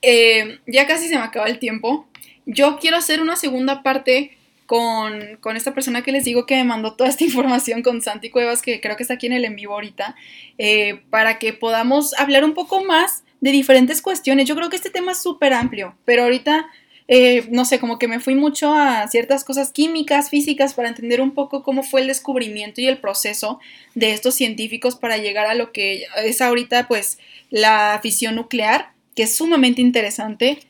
[0.00, 2.08] eh, ya casi se me acaba el tiempo.
[2.46, 4.33] Yo quiero hacer una segunda parte
[4.66, 8.62] con, esta persona que les digo que me mandó toda esta información con Santi Cuevas,
[8.62, 10.14] que creo que está aquí en el en vivo ahorita,
[10.58, 14.48] eh, para que podamos hablar un poco más de diferentes cuestiones.
[14.48, 16.66] Yo creo que este tema es súper amplio, pero ahorita,
[17.08, 21.20] eh, no sé, como que me fui mucho a ciertas cosas químicas, físicas, para entender
[21.20, 23.60] un poco cómo fue el descubrimiento y el proceso
[23.94, 27.18] de estos científicos para llegar a lo que es ahorita, pues,
[27.50, 30.60] la fisión nuclear, que es sumamente interesante.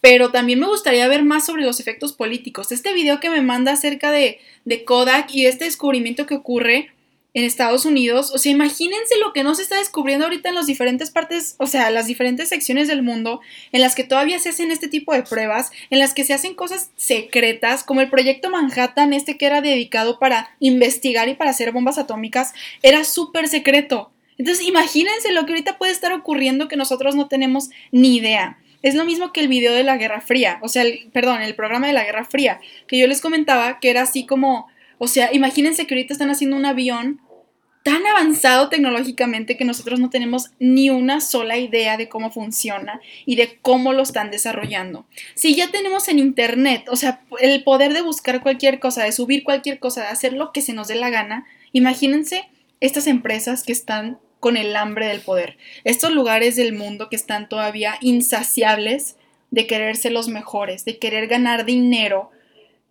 [0.00, 2.72] Pero también me gustaría ver más sobre los efectos políticos.
[2.72, 4.40] Este video que me manda acerca de,
[4.86, 6.90] Kodak y este descubrimiento que ocurre,
[7.34, 8.32] en Estados Unidos.
[8.34, 11.66] O sea, imagínense lo que no se está descubriendo ahorita en las diferentes partes, o
[11.66, 13.40] sea, las diferentes secciones del mundo
[13.72, 16.54] en las que todavía se hacen este tipo de pruebas, en las que se hacen
[16.54, 21.72] cosas secretas, como el proyecto Manhattan, este que era dedicado para investigar y para hacer
[21.72, 24.10] bombas atómicas, era súper secreto.
[24.38, 28.58] Entonces, imagínense lo que ahorita puede estar ocurriendo que nosotros no tenemos ni idea.
[28.82, 31.86] Es lo mismo que el video de la Guerra Fría, o sea, perdón, el programa
[31.86, 34.68] de la Guerra Fría, que yo les comentaba que era así como
[35.02, 37.22] o sea, imagínense que ahorita están haciendo un avión
[37.82, 43.36] tan avanzado tecnológicamente que nosotros no tenemos ni una sola idea de cómo funciona y
[43.36, 45.06] de cómo lo están desarrollando.
[45.34, 49.42] Si ya tenemos en Internet, o sea, el poder de buscar cualquier cosa, de subir
[49.42, 52.50] cualquier cosa, de hacer lo que se nos dé la gana, imagínense
[52.80, 57.48] estas empresas que están con el hambre del poder, estos lugares del mundo que están
[57.48, 59.16] todavía insaciables
[59.50, 62.30] de querer ser los mejores, de querer ganar dinero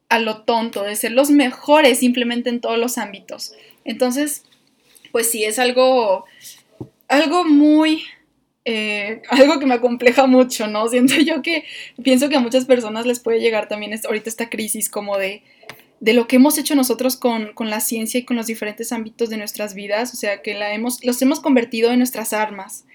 [0.09, 3.53] a lo tonto, de ser los mejores simplemente en todos los ámbitos.
[3.85, 4.43] Entonces,
[5.11, 6.25] pues sí, es algo,
[7.07, 8.03] algo muy,
[8.65, 10.87] eh, algo que me acompleja mucho, ¿no?
[10.87, 11.63] Siento yo que
[12.03, 15.43] pienso que a muchas personas les puede llegar también ahorita esta crisis como de,
[15.99, 19.29] de lo que hemos hecho nosotros con, con, la ciencia y con los diferentes ámbitos
[19.29, 22.85] de nuestras vidas, o sea, que la hemos, los hemos convertido en nuestras armas.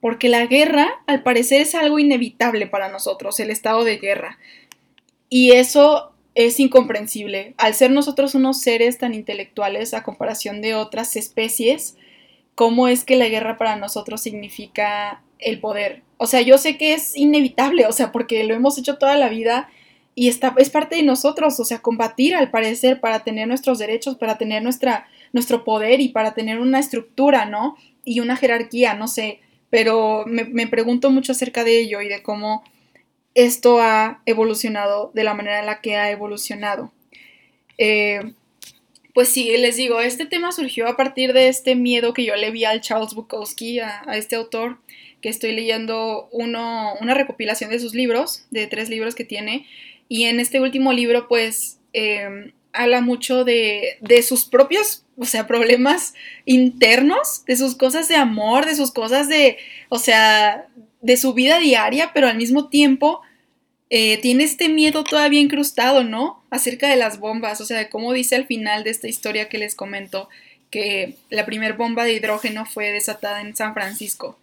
[0.00, 4.38] Porque la guerra, al parecer, es algo inevitable para nosotros, el estado de guerra.
[5.28, 7.54] Y eso es incomprensible.
[7.58, 11.96] Al ser nosotros unos seres tan intelectuales a comparación de otras especies,
[12.54, 16.02] ¿cómo es que la guerra para nosotros significa el poder?
[16.16, 19.28] O sea, yo sé que es inevitable, o sea, porque lo hemos hecho toda la
[19.28, 19.68] vida
[20.18, 24.16] y está, es parte de nosotros, o sea, combatir al parecer para tener nuestros derechos,
[24.16, 27.76] para tener nuestra, nuestro poder y para tener una estructura, ¿no?
[28.04, 29.38] Y una jerarquía, no sé,
[29.70, 32.64] pero me, me pregunto mucho acerca de ello y de cómo
[33.34, 36.92] esto ha evolucionado de la manera en la que ha evolucionado.
[37.78, 38.32] Eh,
[39.14, 42.50] pues sí, les digo, este tema surgió a partir de este miedo que yo le
[42.50, 44.78] vi al Charles Bukowski, a, este autor,
[45.20, 49.66] que estoy leyendo uno, una recopilación de sus libros, de tres libros que tiene,
[50.08, 55.46] y en este último libro pues em, habla mucho de, de sus propios, o sea,
[55.46, 60.68] problemas internos, de sus cosas de amor, de sus cosas de, o sea,
[61.00, 63.20] de su vida diaria, pero al mismo tiempo
[63.90, 66.44] eh, tiene este miedo todavía incrustado, ¿no?
[66.50, 69.58] Acerca de las bombas, o sea, de cómo dice al final de esta historia que
[69.58, 70.28] les comento,
[70.70, 74.38] que la primera bomba de hidrógeno fue desatada en San Francisco.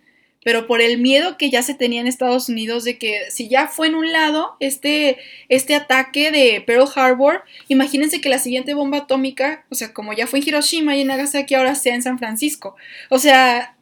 [0.45, 3.67] Pero por el miedo que ya se tenía en Estados Unidos de que si ya
[3.67, 5.17] fue en un lado este,
[5.49, 10.27] este ataque de Pearl Harbor, imagínense que la siguiente bomba atómica, o sea, como ya
[10.27, 12.75] fue en Hiroshima y en Nagasaki, ahora sea en San Francisco.
[13.09, 13.75] O sea,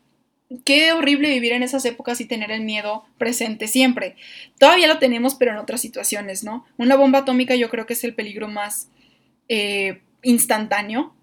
[0.64, 4.16] qué horrible vivir en esas épocas y tener el miedo presente siempre.
[4.58, 6.66] Todavía lo tenemos, pero en otras situaciones, ¿no?
[6.78, 8.88] Una bomba atómica yo creo que es el peligro más
[9.50, 11.14] eh, instantáneo.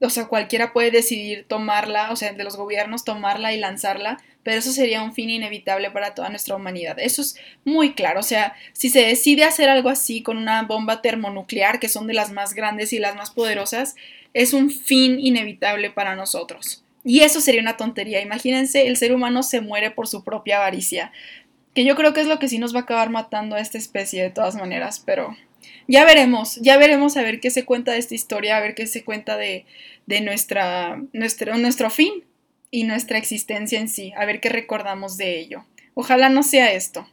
[0.00, 4.18] O sea, cualquiera puede decidir tomarla, o sea, de los gobiernos tomarla y lanzarla,
[4.48, 6.98] pero eso sería un fin inevitable para toda nuestra humanidad.
[6.98, 7.36] Eso es
[7.66, 8.20] muy claro.
[8.20, 12.14] O sea, si se decide hacer algo así con una bomba termonuclear, que son de
[12.14, 13.94] las más grandes y las más poderosas,
[14.32, 16.82] es un fin inevitable para nosotros.
[17.04, 18.22] Y eso sería una tontería.
[18.22, 21.12] Imagínense, el ser humano se muere por su propia avaricia.
[21.74, 23.76] Que yo creo que es lo que sí nos va a acabar matando a esta
[23.76, 25.36] especie de todas maneras, pero
[25.88, 28.86] ya veremos, ya veremos a ver qué se cuenta de esta historia, a ver qué
[28.86, 29.66] se cuenta de,
[30.06, 32.24] de nuestra, nuestro, nuestro fin
[32.70, 35.64] y nuestra existencia en sí, a ver qué recordamos de ello.
[35.94, 37.08] Ojalá no sea esto.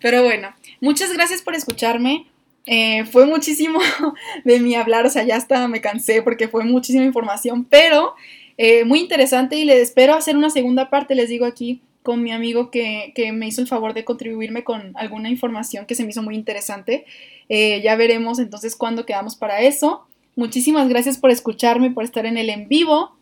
[0.00, 2.26] Pero bueno, muchas gracias por escucharme.
[2.66, 3.78] Eh, fue muchísimo
[4.44, 8.14] de mi hablar, o sea, ya hasta me cansé porque fue muchísima información, pero
[8.58, 12.30] eh, muy interesante y les espero hacer una segunda parte, les digo aquí, con mi
[12.30, 16.22] amigo que, me hizo el favor de contribuirme con alguna información que se me hizo
[16.22, 17.04] muy interesante.
[17.48, 20.06] Eh, ya veremos entonces cuándo quedamos para eso.
[20.36, 23.16] Muchísimas gracias por escucharme, por estar en el en vivo.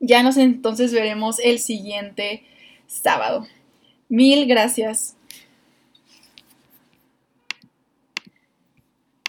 [0.00, 2.42] Ya nos entonces veremos el siguiente
[2.86, 3.46] sábado.
[4.08, 5.16] Mil gracias.